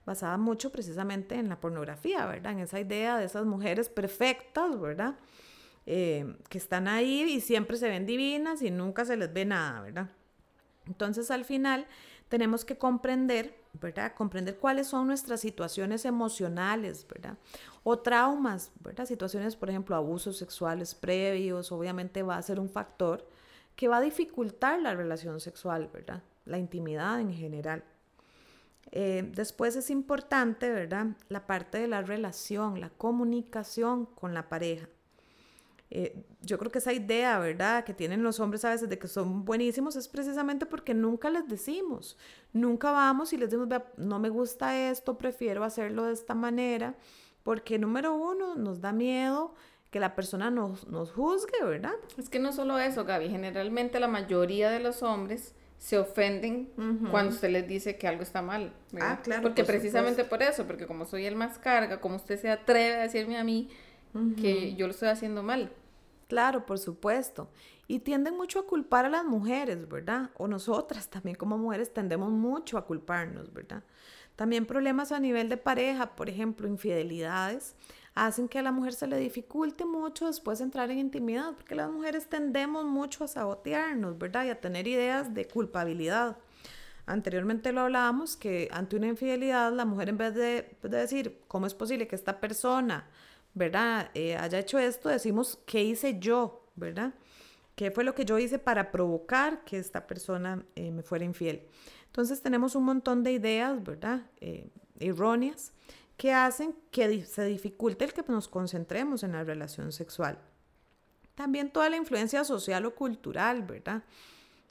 Basada 0.05 0.37
mucho 0.37 0.71
precisamente 0.71 1.35
en 1.35 1.49
la 1.49 1.59
pornografía, 1.59 2.25
¿verdad? 2.25 2.53
En 2.53 2.59
esa 2.59 2.79
idea 2.79 3.17
de 3.17 3.25
esas 3.25 3.45
mujeres 3.45 3.89
perfectas, 3.89 4.79
¿verdad? 4.79 5.15
Eh, 5.85 6.35
que 6.49 6.57
están 6.57 6.87
ahí 6.87 7.23
y 7.23 7.41
siempre 7.41 7.77
se 7.77 7.89
ven 7.89 8.05
divinas 8.05 8.61
y 8.61 8.71
nunca 8.71 9.05
se 9.05 9.17
les 9.17 9.31
ve 9.33 9.45
nada, 9.45 9.81
¿verdad? 9.81 10.09
Entonces 10.85 11.31
al 11.31 11.45
final 11.45 11.87
tenemos 12.29 12.63
que 12.63 12.77
comprender, 12.77 13.53
¿verdad? 13.73 14.13
Comprender 14.15 14.57
cuáles 14.57 14.87
son 14.87 15.07
nuestras 15.07 15.41
situaciones 15.41 16.05
emocionales, 16.05 17.05
¿verdad? 17.07 17.37
O 17.83 17.99
traumas, 17.99 18.71
¿verdad? 18.79 19.05
Situaciones, 19.05 19.55
por 19.55 19.69
ejemplo, 19.69 19.95
abusos 19.95 20.37
sexuales 20.37 20.95
previos, 20.95 21.71
obviamente 21.71 22.23
va 22.23 22.37
a 22.37 22.41
ser 22.41 22.59
un 22.59 22.69
factor 22.69 23.27
que 23.75 23.87
va 23.87 23.97
a 23.97 24.01
dificultar 24.01 24.79
la 24.81 24.93
relación 24.93 25.39
sexual, 25.39 25.89
¿verdad? 25.91 26.23
La 26.45 26.57
intimidad 26.57 27.19
en 27.19 27.33
general. 27.33 27.83
Eh, 28.91 29.31
después 29.33 29.75
es 29.75 29.89
importante, 29.89 30.69
¿verdad? 30.69 31.07
La 31.29 31.47
parte 31.47 31.79
de 31.79 31.87
la 31.87 32.01
relación, 32.01 32.81
la 32.81 32.89
comunicación 32.89 34.05
con 34.05 34.33
la 34.33 34.49
pareja. 34.49 34.89
Eh, 35.93 36.25
yo 36.41 36.57
creo 36.57 36.71
que 36.71 36.79
esa 36.79 36.93
idea, 36.93 37.37
¿verdad? 37.39 37.83
Que 37.83 37.93
tienen 37.93 38.23
los 38.23 38.39
hombres 38.39 38.63
a 38.63 38.69
veces 38.69 38.87
de 38.89 38.97
que 38.97 39.09
son 39.09 39.43
buenísimos 39.43 39.97
es 39.97 40.07
precisamente 40.07 40.65
porque 40.65 40.93
nunca 40.93 41.29
les 41.29 41.47
decimos, 41.47 42.17
nunca 42.53 42.91
vamos 42.91 43.33
y 43.33 43.37
les 43.37 43.49
decimos, 43.49 43.67
no 43.97 44.17
me 44.17 44.29
gusta 44.29 44.89
esto, 44.89 45.17
prefiero 45.17 45.65
hacerlo 45.65 46.05
de 46.05 46.13
esta 46.13 46.33
manera, 46.33 46.95
porque 47.43 47.77
número 47.77 48.13
uno, 48.13 48.55
nos 48.55 48.79
da 48.79 48.93
miedo 48.93 49.53
que 49.89 49.99
la 49.99 50.15
persona 50.15 50.49
nos, 50.49 50.87
nos 50.87 51.11
juzgue, 51.11 51.61
¿verdad? 51.61 51.95
Es 52.17 52.29
que 52.29 52.39
no 52.39 52.53
solo 52.53 52.79
eso, 52.79 53.03
Gaby, 53.03 53.27
generalmente 53.29 53.99
la 53.99 54.07
mayoría 54.07 54.69
de 54.69 54.79
los 54.79 55.03
hombres 55.03 55.55
se 55.81 55.97
ofenden 55.97 56.69
cuando 57.09 57.33
usted 57.33 57.49
les 57.49 57.67
dice 57.67 57.97
que 57.97 58.07
algo 58.07 58.21
está 58.21 58.43
mal. 58.43 58.71
Ah, 59.01 59.19
claro. 59.23 59.41
Porque 59.41 59.63
precisamente 59.63 60.23
por 60.23 60.43
eso, 60.43 60.67
porque 60.67 60.85
como 60.85 61.05
soy 61.05 61.25
el 61.25 61.35
más 61.35 61.57
carga, 61.57 61.99
como 61.99 62.17
usted 62.17 62.39
se 62.39 62.51
atreve 62.51 62.97
a 62.97 63.01
decirme 63.01 63.39
a 63.39 63.43
mí 63.43 63.67
que 64.39 64.75
yo 64.75 64.85
lo 64.85 64.91
estoy 64.91 65.09
haciendo 65.09 65.41
mal. 65.41 65.71
Claro, 66.27 66.67
por 66.67 66.77
supuesto. 66.77 67.49
Y 67.87 67.97
tienden 67.97 68.37
mucho 68.37 68.59
a 68.59 68.67
culpar 68.67 69.05
a 69.05 69.09
las 69.09 69.25
mujeres, 69.25 69.89
¿verdad? 69.89 70.29
O 70.37 70.47
nosotras 70.47 71.09
también 71.09 71.35
como 71.35 71.57
mujeres 71.57 71.91
tendemos 71.91 72.29
mucho 72.29 72.77
a 72.77 72.85
culparnos, 72.85 73.51
¿verdad? 73.51 73.83
También 74.35 74.67
problemas 74.67 75.11
a 75.11 75.19
nivel 75.19 75.49
de 75.49 75.57
pareja, 75.57 76.15
por 76.15 76.29
ejemplo, 76.29 76.67
infidelidades 76.67 77.75
hacen 78.15 78.49
que 78.49 78.59
a 78.59 78.61
la 78.61 78.71
mujer 78.71 78.93
se 78.93 79.07
le 79.07 79.17
dificulte 79.17 79.85
mucho 79.85 80.27
después 80.27 80.59
entrar 80.61 80.91
en 80.91 80.99
intimidad, 80.99 81.53
porque 81.55 81.75
las 81.75 81.89
mujeres 81.89 82.27
tendemos 82.27 82.85
mucho 82.85 83.23
a 83.23 83.27
sabotearnos, 83.27 84.17
¿verdad? 84.17 84.45
Y 84.45 84.49
a 84.49 84.59
tener 84.59 84.87
ideas 84.87 85.33
de 85.33 85.47
culpabilidad. 85.47 86.37
Anteriormente 87.05 87.71
lo 87.71 87.81
hablábamos 87.81 88.35
que 88.35 88.69
ante 88.71 88.95
una 88.95 89.07
infidelidad 89.07 89.73
la 89.73 89.85
mujer 89.85 90.09
en 90.09 90.17
vez 90.17 90.35
de, 90.35 90.77
decir, 90.83 91.41
¿cómo 91.47 91.65
es 91.65 91.73
posible 91.73 92.07
que 92.07 92.15
esta 92.15 92.39
persona, 92.39 93.07
¿verdad? 93.53 94.11
Eh, 94.13 94.35
haya 94.35 94.59
hecho 94.59 94.77
esto, 94.77 95.09
decimos, 95.09 95.59
¿qué 95.65 95.83
hice 95.83 96.19
yo, 96.19 96.65
¿verdad? 96.75 97.13
¿Qué 97.75 97.91
fue 97.91 98.03
lo 98.03 98.13
que 98.13 98.25
yo 98.25 98.37
hice 98.37 98.59
para 98.59 98.91
provocar 98.91 99.63
que 99.63 99.77
esta 99.77 100.05
persona 100.05 100.65
eh, 100.75 100.91
me 100.91 101.01
fuera 101.01 101.25
infiel? 101.25 101.63
Entonces 102.07 102.41
tenemos 102.41 102.75
un 102.75 102.83
montón 102.83 103.23
de 103.23 103.31
ideas, 103.31 103.81
¿verdad? 103.83 104.27
Eh, 104.41 104.69
erróneas 104.99 105.73
que 106.21 106.33
hacen 106.33 106.75
que 106.91 107.25
se 107.25 107.45
dificulte 107.45 108.05
el 108.05 108.13
que 108.13 108.23
nos 108.27 108.47
concentremos 108.47 109.23
en 109.23 109.31
la 109.31 109.43
relación 109.43 109.91
sexual. 109.91 110.37
También 111.33 111.71
toda 111.71 111.89
la 111.89 111.97
influencia 111.97 112.43
social 112.43 112.85
o 112.85 112.93
cultural, 112.93 113.63
¿verdad? 113.63 114.03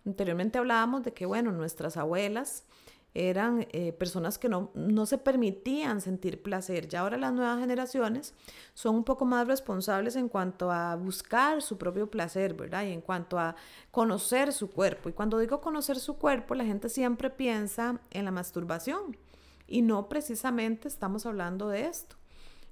Anteriormente 0.06 0.58
hablábamos 0.58 1.02
de 1.02 1.12
que, 1.12 1.26
bueno, 1.26 1.50
nuestras 1.50 1.96
abuelas 1.96 2.62
eran 3.14 3.66
eh, 3.72 3.92
personas 3.92 4.38
que 4.38 4.48
no, 4.48 4.70
no, 4.74 5.06
se 5.06 5.18
permitían 5.18 6.00
sentir 6.00 6.40
placer. 6.40 6.86
Ya 6.86 7.00
ahora 7.00 7.16
las 7.16 7.32
nuevas 7.32 7.58
generaciones 7.58 8.32
son 8.72 8.94
un 8.94 9.02
poco 9.02 9.24
más 9.24 9.48
responsables 9.48 10.14
en 10.14 10.28
cuanto 10.28 10.70
a 10.70 10.94
buscar 10.94 11.62
su 11.62 11.78
propio 11.78 12.08
placer, 12.08 12.54
¿verdad? 12.54 12.84
Y 12.84 12.92
en 12.92 13.00
cuanto 13.00 13.40
a 13.40 13.56
conocer 13.90 14.52
su 14.52 14.70
cuerpo. 14.70 15.08
Y 15.08 15.14
cuando 15.14 15.36
digo 15.40 15.60
conocer 15.60 15.98
su 15.98 16.16
cuerpo, 16.16 16.54
la 16.54 16.64
gente 16.64 16.88
siempre 16.88 17.28
piensa 17.28 17.98
en 18.12 18.24
la 18.24 18.30
masturbación. 18.30 19.16
Y 19.70 19.82
no 19.82 20.08
precisamente 20.08 20.88
estamos 20.88 21.24
hablando 21.24 21.68
de 21.68 21.86
esto. 21.86 22.16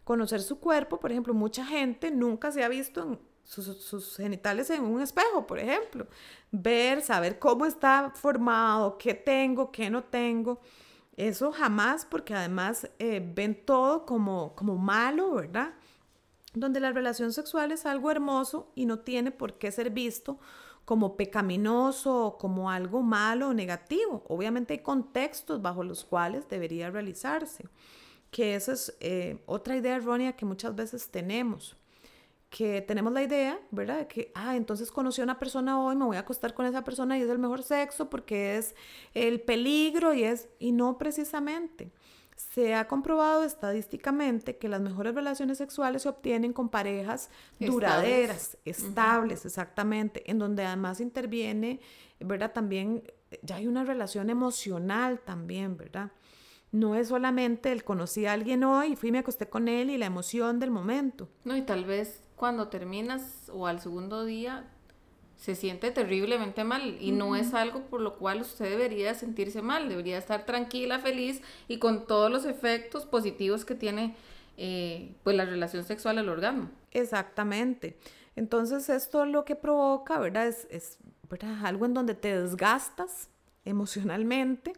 Conocer 0.03 0.43
su 0.43 0.59
cuerpo, 0.59 0.99
por 0.99 1.13
ejemplo, 1.13 1.33
mucha 1.33 1.65
gente 1.65 2.11
nunca 2.11 2.51
se 2.51 2.65
ha 2.65 2.69
visto 2.69 3.21
sus, 3.45 4.17
genitales 4.17 4.69
en 4.71 4.83
un 4.83 5.01
espejo, 5.01 5.47
por 5.47 5.61
ejemplo. 5.61 6.09
Ver, 6.51 7.01
saber 7.01 7.39
cómo 7.39 7.67
está 7.67 8.11
formado, 8.17 8.99
qué 8.99 9.15
tengo, 9.15 9.71
qué 9.71 9.89
no 9.89 10.03
tengo. 10.03 10.61
Eso 11.17 11.53
jamás, 11.53 12.05
porque 12.05 12.35
además 12.35 12.91
eh, 12.99 13.23
ven 13.35 13.65
todo 13.65 14.05
como, 14.05 14.57
como 14.57 14.77
malo, 14.77 15.35
¿verdad? 15.35 15.75
Donde 16.53 16.81
la 16.81 16.91
relación 16.91 17.33
sexual 17.33 17.71
es 17.71 17.87
algo 17.87 18.11
hermoso 18.11 18.73
y 18.75 18.87
no 18.87 18.99
tiene 18.99 19.31
por 19.31 19.55
qué 19.55 19.71
ser 19.71 19.91
visto 19.91 20.41
como 20.89 21.19
pecaminoso, 21.19 22.39
como 22.41 22.71
algo 22.71 23.03
malo 23.03 23.49
o 23.51 23.53
negativo. 23.53 24.25
Obviamente 24.27 24.73
hay 24.73 24.79
contextos 24.79 25.61
bajo 25.61 25.85
los 25.85 26.03
cuales 26.03 26.49
debería 26.49 26.91
realizarse, 26.91 27.69
que 28.31 28.55
esa 28.55 28.73
es 28.73 28.97
eh, 29.01 29.37
otra 29.45 29.77
idea 29.77 29.97
errónea 29.97 30.33
que 30.33 30.47
muchas 30.47 30.75
veces 30.75 31.11
tenemos, 31.11 31.77
que 32.49 32.81
tenemos 32.81 33.13
la 33.13 33.23
idea, 33.23 33.61
¿verdad? 33.71 33.99
De 33.99 34.09
que, 34.09 34.33
ah, 34.35 34.57
entonces 34.57 34.91
conocí 34.91 35.21
a 35.21 35.25
una 35.25 35.39
persona 35.39 35.79
hoy, 35.79 35.95
me 35.95 36.07
voy 36.07 36.17
a 36.17 36.21
acostar 36.21 36.55
con 36.55 36.65
esa 36.65 36.83
persona 36.85 37.19
y 37.19 37.21
es 37.21 37.29
el 37.29 37.39
mejor 37.39 37.63
sexo 37.63 38.09
porque 38.09 38.57
es 38.57 38.75
el 39.13 39.43
peligro 39.43 40.15
y 40.15 40.25
es, 40.25 40.49
y 40.59 40.73
no 40.73 40.97
precisamente. 40.97 41.93
Se 42.39 42.77
ha 42.77 42.87
comprobado 42.87 43.43
estadísticamente 43.43 44.59
que 44.59 44.69
las 44.69 44.81
mejores 44.81 45.13
relaciones 45.13 45.59
sexuales 45.59 46.03
se 46.03 46.09
obtienen 46.09 46.53
con 46.53 46.69
parejas 46.69 47.31
duraderas, 47.59 48.57
estables, 48.65 49.45
exactamente, 49.45 50.31
en 50.31 50.39
donde 50.39 50.65
además 50.65 51.01
interviene, 51.01 51.81
¿verdad? 52.21 52.53
También 52.53 53.03
ya 53.43 53.57
hay 53.57 53.67
una 53.67 53.83
relación 53.83 54.31
emocional 54.31 55.19
también, 55.19 55.77
¿verdad? 55.77 56.13
No 56.71 56.95
es 56.95 57.09
solamente 57.09 57.73
el 57.73 57.83
conocí 57.83 58.27
a 58.27 58.35
alguien 58.35 58.63
hoy, 58.63 58.95
fui, 58.95 59.11
me 59.11 59.19
acosté 59.19 59.49
con 59.49 59.67
él 59.67 59.91
y 59.91 59.99
la 59.99 60.07
emoción 60.07 60.61
del 60.61 60.71
momento. 60.71 61.29
No, 61.45 61.57
y 61.57 61.63
tal 61.63 61.87
vez 61.87 62.23
cuando 62.37 62.69
terminas 62.69 63.51
o 63.53 63.67
al 63.67 63.81
segundo 63.81 64.25
día 64.25 64.71
se 65.39 65.55
siente 65.55 65.93
terriblemente 65.93 66.65
mal 66.65 66.99
y 67.01 67.13
no 67.13 67.37
es 67.37 67.55
algo 67.55 67.83
por 67.83 68.01
lo 68.01 68.19
cual 68.19 68.41
usted 68.41 68.69
debería 68.69 69.15
sentirse 69.15 69.63
mal, 69.63 69.89
debería 69.89 70.19
estar 70.19 70.45
tranquila, 70.45 70.99
feliz 70.99 71.41
y 71.69 71.79
con 71.79 72.07
todos 72.07 72.31
los 72.31 72.45
efectos 72.45 73.07
positivos 73.07 73.65
que 73.65 73.77
tiene 73.77 74.17
eh, 74.57 75.15
pues 75.23 75.37
la 75.37 75.45
relación 75.45 75.85
sexual 75.85 76.19
al 76.19 76.29
orgasmo. 76.29 76.69
Exactamente. 76.91 77.97
Entonces 78.35 78.89
esto 78.89 79.25
lo 79.27 79.45
que 79.45 79.55
provoca, 79.55 80.19
¿verdad? 80.19 80.49
Es, 80.49 80.67
es 80.71 80.99
¿verdad? 81.31 81.65
Algo 81.65 81.87
en 81.87 81.95
donde 81.95 82.15
te 82.15 82.37
desgastas 82.41 83.29
emocionalmente. 83.65 84.73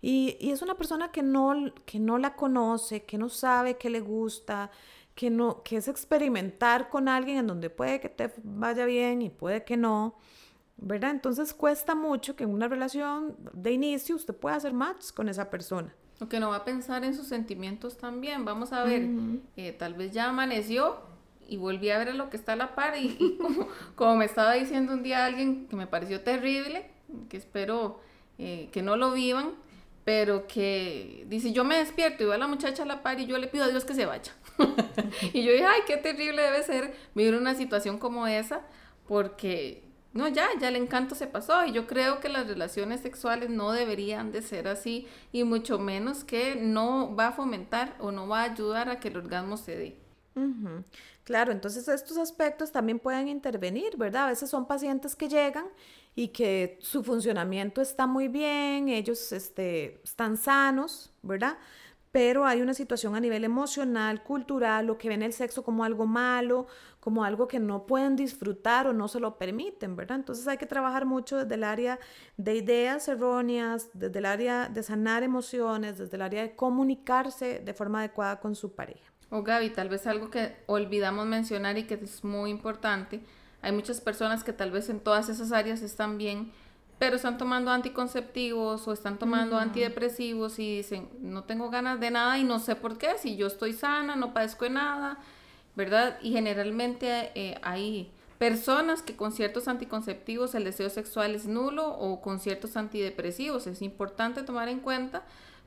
Y, 0.00 0.36
y, 0.40 0.50
es 0.50 0.60
una 0.60 0.74
persona 0.74 1.10
que 1.12 1.22
no, 1.22 1.72
que 1.86 1.98
no 1.98 2.18
la 2.18 2.36
conoce, 2.36 3.04
que 3.04 3.16
no 3.16 3.30
sabe 3.30 3.78
qué 3.78 3.88
le 3.88 4.00
gusta, 4.00 4.70
que, 5.14 5.30
no, 5.30 5.62
que 5.62 5.76
es 5.76 5.88
experimentar 5.88 6.88
con 6.88 7.08
alguien 7.08 7.38
en 7.38 7.46
donde 7.46 7.70
puede 7.70 8.00
que 8.00 8.08
te 8.08 8.32
vaya 8.42 8.84
bien 8.84 9.22
y 9.22 9.30
puede 9.30 9.64
que 9.64 9.76
no. 9.76 10.16
¿verdad? 10.76 11.10
Entonces 11.10 11.54
cuesta 11.54 11.94
mucho 11.94 12.36
que 12.36 12.44
en 12.44 12.50
una 12.50 12.68
relación 12.68 13.36
de 13.52 13.72
inicio 13.72 14.16
usted 14.16 14.34
pueda 14.34 14.56
hacer 14.56 14.72
match 14.72 15.12
con 15.12 15.28
esa 15.28 15.50
persona. 15.50 15.94
O 16.20 16.28
que 16.28 16.40
no 16.40 16.50
va 16.50 16.56
a 16.56 16.64
pensar 16.64 17.04
en 17.04 17.14
sus 17.14 17.26
sentimientos 17.26 17.96
también. 17.96 18.44
Vamos 18.44 18.72
a 18.72 18.84
ver, 18.84 19.08
eh, 19.56 19.72
tal 19.72 19.94
vez 19.94 20.12
ya 20.12 20.28
amaneció 20.28 20.98
y 21.48 21.56
volví 21.56 21.90
a 21.90 21.98
ver 21.98 22.14
lo 22.14 22.30
que 22.30 22.36
está 22.36 22.52
a 22.52 22.56
la 22.56 22.74
par 22.74 22.96
y, 22.96 23.38
como, 23.96 24.16
me 24.16 24.24
estaba 24.24 24.54
diciendo 24.54 24.92
un 24.92 25.02
día 25.02 25.24
alguien 25.24 25.66
que 25.66 25.76
me 25.76 25.86
pareció 25.86 26.20
terrible, 26.22 26.90
que 27.28 27.36
espero 27.36 28.00
eh, 28.38 28.68
que 28.72 28.82
no 28.82 28.96
lo 28.96 29.12
vivan, 29.12 29.52
pero 30.04 30.46
que 30.46 31.24
dice, 31.28 31.52
yo 31.52 31.64
me 31.64 31.78
despierto 31.78 32.22
y 32.22 32.26
veo 32.26 32.34
a 32.34 32.38
la 32.38 32.46
muchacha 32.46 32.82
a 32.82 32.86
la 32.86 33.02
par 33.02 33.18
y 33.20 33.26
yo 33.26 33.38
le 33.38 33.48
pido 33.48 33.64
a 33.64 33.68
Dios 33.68 33.84
que 33.84 33.94
se 33.94 34.06
vaya. 34.06 34.32
y 35.32 35.42
yo 35.42 35.52
dije, 35.52 35.64
ay, 35.64 35.80
qué 35.86 35.96
terrible 35.96 36.42
debe 36.42 36.62
ser 36.62 36.94
vivir 37.14 37.34
una 37.34 37.54
situación 37.54 37.98
como 37.98 38.26
esa, 38.26 38.60
porque 39.08 39.82
no, 40.12 40.28
ya, 40.28 40.48
ya 40.60 40.68
el 40.68 40.76
encanto 40.76 41.14
se 41.14 41.26
pasó 41.26 41.64
y 41.64 41.72
yo 41.72 41.86
creo 41.86 42.20
que 42.20 42.28
las 42.28 42.46
relaciones 42.46 43.00
sexuales 43.00 43.50
no 43.50 43.72
deberían 43.72 44.30
de 44.30 44.42
ser 44.42 44.68
así 44.68 45.08
y 45.32 45.42
mucho 45.42 45.78
menos 45.78 46.22
que 46.22 46.54
no 46.54 47.16
va 47.16 47.28
a 47.28 47.32
fomentar 47.32 47.96
o 47.98 48.12
no 48.12 48.28
va 48.28 48.42
a 48.42 48.52
ayudar 48.52 48.88
a 48.90 49.00
que 49.00 49.08
el 49.08 49.16
orgasmo 49.16 49.56
se 49.56 49.76
dé. 49.76 49.98
Claro, 51.24 51.52
entonces 51.52 51.88
estos 51.88 52.16
aspectos 52.18 52.70
también 52.70 52.98
pueden 52.98 53.28
intervenir, 53.28 53.96
¿verdad? 53.96 54.24
A 54.24 54.28
veces 54.28 54.50
son 54.50 54.66
pacientes 54.66 55.16
que 55.16 55.28
llegan 55.28 55.66
y 56.14 56.28
que 56.28 56.78
su 56.80 57.02
funcionamiento 57.02 57.80
está 57.80 58.06
muy 58.06 58.28
bien, 58.28 58.88
ellos 58.88 59.32
este, 59.32 60.00
están 60.04 60.36
sanos, 60.36 61.12
¿verdad? 61.22 61.58
pero 62.14 62.46
hay 62.46 62.62
una 62.62 62.74
situación 62.74 63.16
a 63.16 63.20
nivel 63.20 63.42
emocional, 63.42 64.22
cultural, 64.22 64.88
o 64.88 64.96
que 64.96 65.08
ven 65.08 65.20
el 65.20 65.32
sexo 65.32 65.64
como 65.64 65.82
algo 65.82 66.06
malo, 66.06 66.68
como 67.00 67.24
algo 67.24 67.48
que 67.48 67.58
no 67.58 67.86
pueden 67.86 68.14
disfrutar 68.14 68.86
o 68.86 68.92
no 68.92 69.08
se 69.08 69.18
lo 69.18 69.36
permiten, 69.36 69.96
¿verdad? 69.96 70.18
Entonces 70.18 70.46
hay 70.46 70.56
que 70.56 70.66
trabajar 70.66 71.06
mucho 71.06 71.38
desde 71.38 71.56
el 71.56 71.64
área 71.64 71.98
de 72.36 72.54
ideas 72.54 73.08
erróneas, 73.08 73.90
desde 73.94 74.20
el 74.20 74.26
área 74.26 74.68
de 74.68 74.84
sanar 74.84 75.24
emociones, 75.24 75.98
desde 75.98 76.14
el 76.14 76.22
área 76.22 76.42
de 76.42 76.54
comunicarse 76.54 77.58
de 77.58 77.74
forma 77.74 77.98
adecuada 77.98 78.38
con 78.38 78.54
su 78.54 78.76
pareja. 78.76 79.10
O 79.30 79.42
Gaby, 79.42 79.70
tal 79.70 79.88
vez 79.88 80.06
algo 80.06 80.30
que 80.30 80.54
olvidamos 80.66 81.26
mencionar 81.26 81.78
y 81.78 81.82
que 81.82 81.94
es 81.94 82.22
muy 82.22 82.48
importante, 82.48 83.24
hay 83.64 83.72
muchas 83.72 84.00
personas 84.00 84.44
que 84.44 84.52
tal 84.52 84.70
vez 84.70 84.88
en 84.88 85.00
todas 85.00 85.28
esas 85.28 85.52
áreas 85.52 85.80
están 85.82 86.18
bien, 86.18 86.52
pero 86.98 87.16
están 87.16 87.38
tomando 87.38 87.70
anticonceptivos 87.70 88.86
o 88.86 88.92
están 88.92 89.18
tomando 89.18 89.58
antidepresivos 89.58 90.58
y 90.58 90.76
dicen, 90.76 91.08
no 91.20 91.44
tengo 91.44 91.70
ganas 91.70 91.98
de 91.98 92.10
nada 92.10 92.38
y 92.38 92.44
no 92.44 92.58
sé 92.58 92.76
por 92.76 92.98
qué, 92.98 93.18
si 93.18 93.36
yo 93.36 93.46
estoy 93.46 93.72
sana, 93.72 94.16
no 94.16 94.32
padezco 94.32 94.64
de 94.64 94.70
nada, 94.70 95.18
¿verdad? 95.74 96.18
Y 96.22 96.32
generalmente 96.32 97.32
eh, 97.34 97.58
hay 97.62 98.10
personas 98.38 99.02
que 99.02 99.16
con 99.16 99.32
ciertos 99.32 99.66
anticonceptivos 99.66 100.54
el 100.54 100.64
deseo 100.64 100.90
sexual 100.90 101.34
es 101.34 101.46
nulo 101.46 101.88
o 101.88 102.20
con 102.20 102.38
ciertos 102.40 102.76
antidepresivos. 102.76 103.66
Es 103.66 103.82
importante 103.82 104.42
tomar 104.42 104.68
en 104.68 104.80
cuenta 104.80 105.22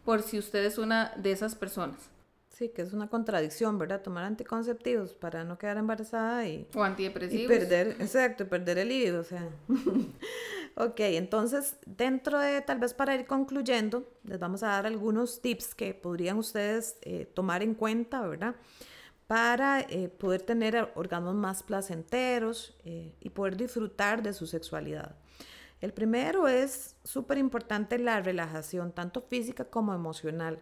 por 0.06 0.22
si 0.22 0.38
usted 0.38 0.63
es 0.63 0.77
una 0.77 1.12
de 1.18 1.32
esas 1.32 1.56
personas. 1.56 2.10
Sí, 2.58 2.70
que 2.70 2.82
es 2.82 2.92
una 2.92 3.08
contradicción, 3.08 3.78
¿verdad? 3.78 4.02
Tomar 4.02 4.24
anticonceptivos 4.24 5.14
para 5.14 5.44
no 5.44 5.60
quedar 5.60 5.78
embarazada 5.78 6.48
y... 6.48 6.68
O 6.74 6.84
antidepresivos. 6.84 7.46
Y 7.46 7.48
perder, 7.48 7.90
exacto, 8.00 8.48
perder 8.50 8.80
el 8.80 8.90
líbido, 8.90 9.22
o 9.22 9.24
sea. 9.24 9.48
ok, 10.76 11.00
entonces, 11.02 11.76
dentro 11.86 12.40
de, 12.40 12.62
tal 12.62 12.80
vez 12.80 12.96
para 12.96 13.14
ir 13.14 13.28
concluyendo, 13.28 14.12
les 14.24 14.40
vamos 14.40 14.64
a 14.64 14.70
dar 14.70 14.88
algunos 14.88 15.40
tips 15.40 15.76
que 15.76 15.94
podrían 15.94 16.40
ustedes 16.40 16.98
eh, 17.04 17.32
tomar 17.32 17.62
en 17.62 17.76
cuenta, 17.76 18.26
¿verdad? 18.26 18.56
Para 19.28 19.82
eh, 19.82 20.10
poder 20.10 20.42
tener 20.42 20.92
orgasmos 20.96 21.36
más 21.36 21.62
placenteros 21.62 22.76
eh, 22.86 23.14
y 23.22 23.30
poder 23.30 23.56
disfrutar 23.56 24.24
de 24.24 24.34
su 24.34 24.48
sexualidad. 24.48 25.16
El 25.80 25.93
primero 25.93 26.48
es 26.48 26.96
súper 27.04 27.38
importante 27.38 28.00
la 28.00 28.20
relajación, 28.20 28.93
tanto 28.93 29.22
física 29.22 29.65
como 29.65 29.93
emocional. 29.93 30.58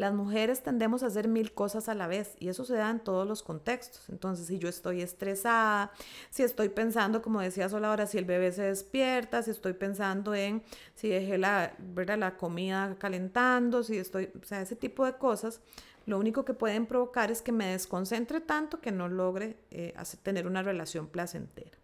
Las 0.00 0.14
mujeres 0.14 0.62
tendemos 0.62 1.02
a 1.02 1.08
hacer 1.08 1.28
mil 1.28 1.52
cosas 1.52 1.90
a 1.90 1.94
la 1.94 2.06
vez 2.06 2.34
y 2.38 2.48
eso 2.48 2.64
se 2.64 2.72
da 2.72 2.88
en 2.88 3.00
todos 3.00 3.28
los 3.28 3.42
contextos. 3.42 4.08
Entonces, 4.08 4.46
si 4.46 4.58
yo 4.58 4.70
estoy 4.70 5.02
estresada, 5.02 5.92
si 6.30 6.42
estoy 6.42 6.70
pensando, 6.70 7.20
como 7.20 7.42
decía 7.42 7.68
Sola 7.68 7.90
ahora, 7.90 8.06
si 8.06 8.16
el 8.16 8.24
bebé 8.24 8.50
se 8.50 8.62
despierta, 8.62 9.42
si 9.42 9.50
estoy 9.50 9.74
pensando 9.74 10.34
en 10.34 10.62
si 10.94 11.10
dejé 11.10 11.36
la, 11.36 11.74
la 12.16 12.36
comida 12.38 12.96
calentando, 12.98 13.82
si 13.82 13.98
estoy, 13.98 14.30
o 14.42 14.46
sea, 14.46 14.62
ese 14.62 14.74
tipo 14.74 15.04
de 15.04 15.18
cosas, 15.18 15.60
lo 16.06 16.18
único 16.18 16.46
que 16.46 16.54
pueden 16.54 16.86
provocar 16.86 17.30
es 17.30 17.42
que 17.42 17.52
me 17.52 17.66
desconcentre 17.66 18.40
tanto 18.40 18.80
que 18.80 18.92
no 18.92 19.06
logre 19.06 19.58
eh, 19.70 19.92
tener 20.22 20.46
una 20.46 20.62
relación 20.62 21.08
placentera. 21.08 21.79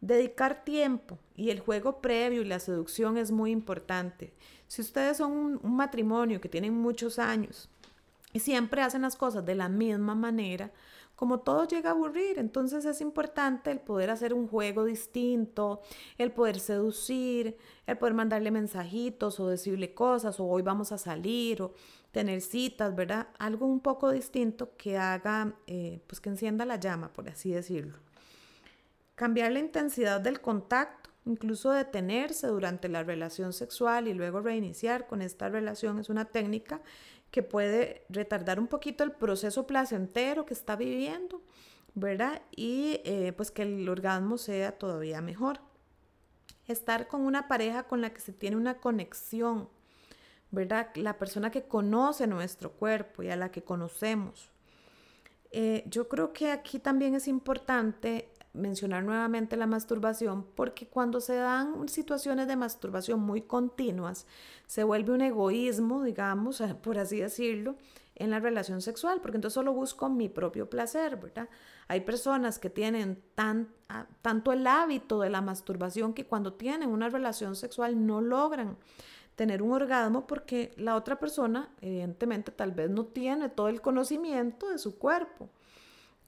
Dedicar 0.00 0.64
tiempo 0.64 1.18
y 1.34 1.50
el 1.50 1.58
juego 1.60 2.00
previo 2.00 2.42
y 2.42 2.44
la 2.44 2.60
seducción 2.60 3.16
es 3.16 3.32
muy 3.32 3.50
importante. 3.50 4.32
Si 4.68 4.80
ustedes 4.80 5.16
son 5.16 5.60
un, 5.62 5.76
matrimonio 5.76 6.40
que 6.40 6.48
tienen 6.48 6.74
muchos 6.74 7.18
años 7.18 7.68
y 8.32 8.40
siempre 8.40 8.82
hacen 8.82 9.02
las 9.02 9.16
cosas 9.16 9.44
de 9.44 9.56
la 9.56 9.68
misma 9.68 10.14
manera, 10.14 10.70
como 11.16 11.40
todo 11.40 11.66
llega 11.66 11.90
a 11.90 11.92
aburrir, 11.94 12.38
entonces 12.38 12.84
es 12.84 13.00
importante 13.00 13.72
el 13.72 13.80
poder 13.80 14.10
hacer 14.10 14.32
un 14.32 14.46
juego 14.46 14.84
distinto, 14.84 15.80
el 16.16 16.30
poder 16.30 16.60
seducir, 16.60 17.56
el 17.86 17.98
poder 17.98 18.14
mandarle 18.14 18.52
mensajitos 18.52 19.40
o 19.40 19.48
decirle 19.48 19.94
cosas, 19.94 20.38
o 20.38 20.44
hoy 20.44 20.62
vamos 20.62 20.92
a 20.92 20.98
salir, 20.98 21.60
o 21.60 21.74
tener 22.12 22.40
citas, 22.40 22.94
¿verdad? 22.94 23.28
Algo 23.38 23.66
un 23.66 23.80
poco 23.80 24.12
distinto 24.12 24.76
que 24.76 24.96
haga, 24.96 25.54
eh, 25.66 26.00
pues 26.06 26.20
que 26.20 26.28
encienda 26.28 26.64
la 26.64 26.76
llama, 26.76 27.12
por 27.12 27.28
así 27.28 27.50
decirlo. 27.50 27.98
Cambiar 29.18 29.50
la 29.50 29.58
intensidad 29.58 30.20
del 30.20 30.40
contacto, 30.40 31.10
incluso 31.26 31.72
detenerse 31.72 32.46
durante 32.46 32.88
la 32.88 33.02
relación 33.02 33.52
sexual 33.52 34.06
y 34.06 34.14
luego 34.14 34.40
reiniciar 34.40 35.08
con 35.08 35.22
esta 35.22 35.48
relación 35.48 35.98
es 35.98 36.08
una 36.08 36.26
técnica 36.26 36.80
que 37.32 37.42
puede 37.42 38.06
retardar 38.10 38.60
un 38.60 38.68
poquito 38.68 39.02
el 39.02 39.10
proceso 39.10 39.66
placentero 39.66 40.46
que 40.46 40.54
está 40.54 40.76
viviendo, 40.76 41.42
¿verdad? 41.94 42.42
Y 42.54 43.00
eh, 43.04 43.32
pues 43.36 43.50
que 43.50 43.62
el 43.62 43.88
orgasmo 43.88 44.38
sea 44.38 44.78
todavía 44.78 45.20
mejor. 45.20 45.58
Estar 46.68 47.08
con 47.08 47.22
una 47.22 47.48
pareja 47.48 47.88
con 47.88 48.00
la 48.00 48.10
que 48.14 48.20
se 48.20 48.32
tiene 48.32 48.56
una 48.56 48.76
conexión, 48.76 49.68
¿verdad? 50.52 50.94
La 50.94 51.18
persona 51.18 51.50
que 51.50 51.64
conoce 51.64 52.28
nuestro 52.28 52.70
cuerpo 52.70 53.24
y 53.24 53.30
a 53.30 53.36
la 53.36 53.50
que 53.50 53.64
conocemos. 53.64 54.48
Eh, 55.50 55.82
yo 55.86 56.08
creo 56.08 56.32
que 56.32 56.52
aquí 56.52 56.78
también 56.78 57.16
es 57.16 57.26
importante 57.26 58.28
mencionar 58.52 59.04
nuevamente 59.04 59.56
la 59.56 59.66
masturbación 59.66 60.46
porque 60.54 60.86
cuando 60.86 61.20
se 61.20 61.34
dan 61.34 61.88
situaciones 61.88 62.48
de 62.48 62.56
masturbación 62.56 63.20
muy 63.20 63.42
continuas, 63.42 64.26
se 64.66 64.84
vuelve 64.84 65.12
un 65.12 65.22
egoísmo, 65.22 66.02
digamos, 66.02 66.62
por 66.82 66.98
así 66.98 67.20
decirlo, 67.20 67.76
en 68.18 68.30
la 68.30 68.40
relación 68.40 68.82
sexual, 68.82 69.20
porque 69.20 69.36
entonces 69.36 69.54
solo 69.54 69.72
busco 69.72 70.08
mi 70.08 70.28
propio 70.28 70.68
placer, 70.68 71.16
¿verdad? 71.16 71.48
Hay 71.86 72.00
personas 72.00 72.58
que 72.58 72.68
tienen 72.68 73.22
tan, 73.34 73.68
tanto 74.22 74.52
el 74.52 74.66
hábito 74.66 75.20
de 75.20 75.30
la 75.30 75.40
masturbación 75.40 76.12
que 76.14 76.26
cuando 76.26 76.54
tienen 76.54 76.90
una 76.90 77.08
relación 77.08 77.54
sexual 77.54 78.06
no 78.06 78.20
logran 78.20 78.76
tener 79.36 79.62
un 79.62 79.72
orgasmo 79.72 80.26
porque 80.26 80.72
la 80.76 80.96
otra 80.96 81.20
persona, 81.20 81.70
evidentemente, 81.80 82.50
tal 82.50 82.72
vez 82.72 82.90
no 82.90 83.06
tiene 83.06 83.48
todo 83.48 83.68
el 83.68 83.80
conocimiento 83.80 84.68
de 84.68 84.78
su 84.78 84.98
cuerpo. 84.98 85.48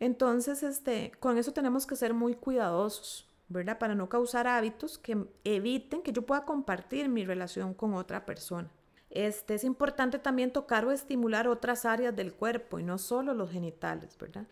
Entonces, 0.00 0.62
este, 0.62 1.12
con 1.20 1.38
eso 1.38 1.52
tenemos 1.52 1.86
que 1.86 1.94
ser 1.94 2.14
muy 2.14 2.34
cuidadosos, 2.34 3.28
¿verdad? 3.48 3.78
Para 3.78 3.94
no 3.94 4.08
causar 4.08 4.46
hábitos 4.46 4.98
que 4.98 5.26
eviten 5.44 6.02
que 6.02 6.12
yo 6.12 6.22
pueda 6.22 6.44
compartir 6.44 7.08
mi 7.08 7.24
relación 7.24 7.74
con 7.74 7.94
otra 7.94 8.24
persona. 8.24 8.70
Este, 9.10 9.54
es 9.54 9.64
importante 9.64 10.18
también 10.18 10.52
tocar 10.52 10.84
o 10.84 10.92
estimular 10.92 11.48
otras 11.48 11.84
áreas 11.84 12.16
del 12.16 12.32
cuerpo 12.32 12.78
y 12.78 12.82
no 12.82 12.96
solo 12.96 13.34
los 13.34 13.50
genitales, 13.50 14.16
¿verdad? 14.18 14.46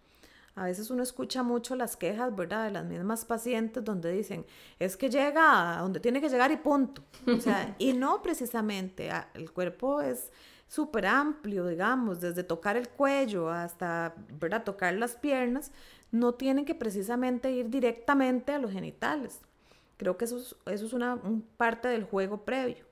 A 0.57 0.65
veces 0.65 0.91
uno 0.91 1.05
escucha 1.05 1.45
mucho 1.45 1.77
las 1.77 1.97
quejas, 1.97 2.35
¿verdad? 2.35 2.65
De 2.65 2.73
las 2.73 2.85
mismas 2.85 3.25
pacientes 3.25 3.85
donde 3.85 4.11
dicen, 4.11 4.45
es 4.81 4.97
que 4.97 5.09
llega 5.09 5.79
a 5.79 5.83
donde 5.83 6.01
tiene 6.01 6.21
que 6.21 6.29
llegar 6.29 6.51
y 6.51 6.57
punto. 6.57 7.05
O 7.29 7.41
sea, 7.41 7.77
y 7.79 7.93
no 7.93 8.21
precisamente, 8.21 9.09
el 9.35 9.53
cuerpo 9.53 10.01
es 10.01 10.33
súper 10.69 11.07
amplio, 11.07 11.67
digamos, 11.67 12.21
desde 12.21 12.45
tocar 12.45 12.77
el 12.77 12.89
cuello 12.89 13.51
hasta, 13.51 14.15
¿verdad? 14.39 14.65
Tocar 14.65 14.95
las 14.95 15.17
piernas, 15.17 15.73
no 16.13 16.35
tienen 16.35 16.65
que 16.65 16.75
precisamente 16.75 17.51
ir 17.51 17.71
directamente 17.71 18.53
a 18.53 18.59
los 18.59 18.71
genitales. 18.71 19.41
Creo 19.97 20.17
que 20.17 20.27
eso 20.27 20.39
es, 20.39 20.57
eso 20.67 20.87
es 20.87 20.93
una 20.93 21.19
parte 21.57 21.89
del 21.89 22.05
juego 22.05 22.45
previo. 22.45 22.87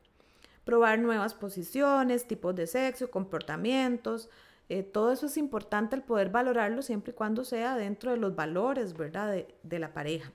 Probar 0.64 0.98
nuevas 0.98 1.34
posiciones, 1.34 2.26
tipos 2.26 2.56
de 2.56 2.66
sexo, 2.66 3.10
comportamientos, 3.10 4.28
eh, 4.68 4.82
todo 4.82 5.12
eso 5.12 5.26
es 5.26 5.36
importante 5.36 5.94
el 5.94 6.02
poder 6.02 6.30
valorarlo 6.30 6.82
siempre 6.82 7.12
y 7.12 7.14
cuando 7.14 7.44
sea 7.44 7.76
dentro 7.76 8.10
de 8.10 8.16
los 8.16 8.34
valores, 8.34 8.96
¿verdad? 8.96 9.30
De, 9.30 9.54
de 9.62 9.78
la 9.78 9.92
pareja. 9.92 10.32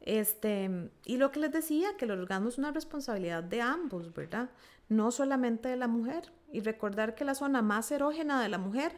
Este, 0.00 0.90
y 1.04 1.16
lo 1.16 1.30
que 1.30 1.40
les 1.40 1.52
decía, 1.52 1.96
que 1.96 2.04
el 2.04 2.10
orgasmo 2.10 2.48
es 2.48 2.58
una 2.58 2.72
responsabilidad 2.72 3.42
de 3.42 3.60
ambos, 3.62 4.12
¿verdad? 4.12 4.50
No 4.88 5.10
solamente 5.10 5.68
de 5.68 5.76
la 5.76 5.88
mujer. 5.88 6.32
Y 6.52 6.60
recordar 6.60 7.14
que 7.14 7.24
la 7.24 7.34
zona 7.34 7.62
más 7.62 7.90
erógena 7.90 8.42
de 8.42 8.48
la 8.48 8.58
mujer 8.58 8.92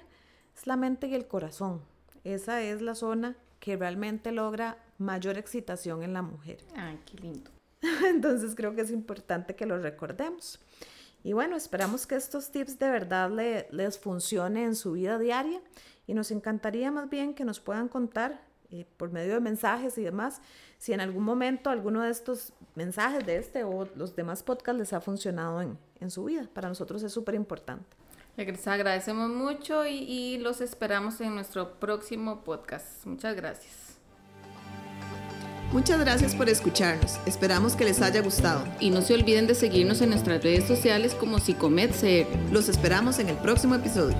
es 0.57 0.67
la 0.67 0.77
mente 0.77 1.07
y 1.07 1.15
el 1.15 1.27
corazón. 1.27 1.83
Esa 2.25 2.62
es 2.62 2.83
la 2.83 2.95
zona 2.95 3.37
que 3.61 3.77
realmente 3.77 4.33
logra 4.33 4.79
mayor 4.99 5.38
excitación 5.38 6.03
en 6.03 6.12
la 6.12 6.23
mujer. 6.23 6.59
Ay, 6.77 6.99
qué 7.07 7.17
lindo. 7.19 7.51
Entonces 8.09 8.55
creo 8.55 8.75
que 8.75 8.83
es 8.83 8.91
importante 8.91 9.55
que 9.55 9.67
lo 9.67 9.79
recordemos. 9.79 10.61
Y 11.25 11.33
bueno, 11.33 11.57
esperamos 11.57 12.07
que 12.07 12.17
estos 12.17 12.51
tips 12.51 12.79
de 12.79 12.91
verdad 12.91 13.31
les 13.71 13.99
funcione 13.99 14.65
en 14.65 14.75
su 14.75 14.93
vida 14.93 15.19
diaria 15.19 15.61
y 16.07 16.15
nos 16.15 16.31
encantaría 16.31 16.91
más 16.91 17.09
bien 17.09 17.35
que 17.35 17.45
nos 17.45 17.61
puedan 17.61 17.88
contar 17.88 18.41
eh, 18.73 18.87
por 18.97 19.13
medio 19.13 19.35
de 19.35 19.41
mensajes 19.41 19.97
y 19.99 20.03
demás 20.03 20.41
si 20.79 20.93
en 20.93 21.01
algún 21.01 21.23
momento 21.23 21.71
alguno 21.71 22.03
de 22.03 22.11
estos 22.11 22.53
mensajes 22.75 23.25
de 23.25 23.37
este 23.37 23.65
o 23.65 23.87
los 23.95 24.17
demás 24.17 24.43
podcasts 24.43 24.79
les 24.79 24.93
ha 24.93 25.01
funcionado 25.01 25.63
en, 25.63 25.79
en 26.01 26.11
su 26.11 26.25
vida. 26.25 26.49
Para 26.53 26.69
nosotros 26.69 27.03
es 27.03 27.13
súper 27.13 27.35
importante. 27.35 27.85
Les 28.37 28.67
agradecemos 28.67 29.29
mucho 29.29 29.87
y, 29.87 29.99
y 29.99 30.39
los 30.39 30.61
esperamos 30.61 31.21
en 31.21 31.35
nuestro 31.35 31.75
próximo 31.79 32.43
podcast. 32.43 33.05
Muchas 33.05 33.37
gracias. 33.37 33.99
Muchas 35.73 36.01
gracias 36.01 36.35
por 36.35 36.49
escucharnos. 36.49 37.19
Esperamos 37.27 37.77
que 37.77 37.85
les 37.85 38.03
haya 38.03 38.21
gustado. 38.21 38.65
Y 38.81 38.91
no 38.91 39.01
se 39.03 39.15
olviden 39.15 39.47
de 39.47 39.55
seguirnos 39.55 40.01
en 40.03 40.11
nuestras 40.11 40.43
redes 40.43 40.65
sociales 40.65 41.15
como 41.15 41.39
Psicomed 41.39 41.91
Los 42.51 42.69
esperamos 42.69 43.19
en 43.19 43.29
el 43.29 43.37
próximo 43.37 43.75
episodio. 43.75 44.17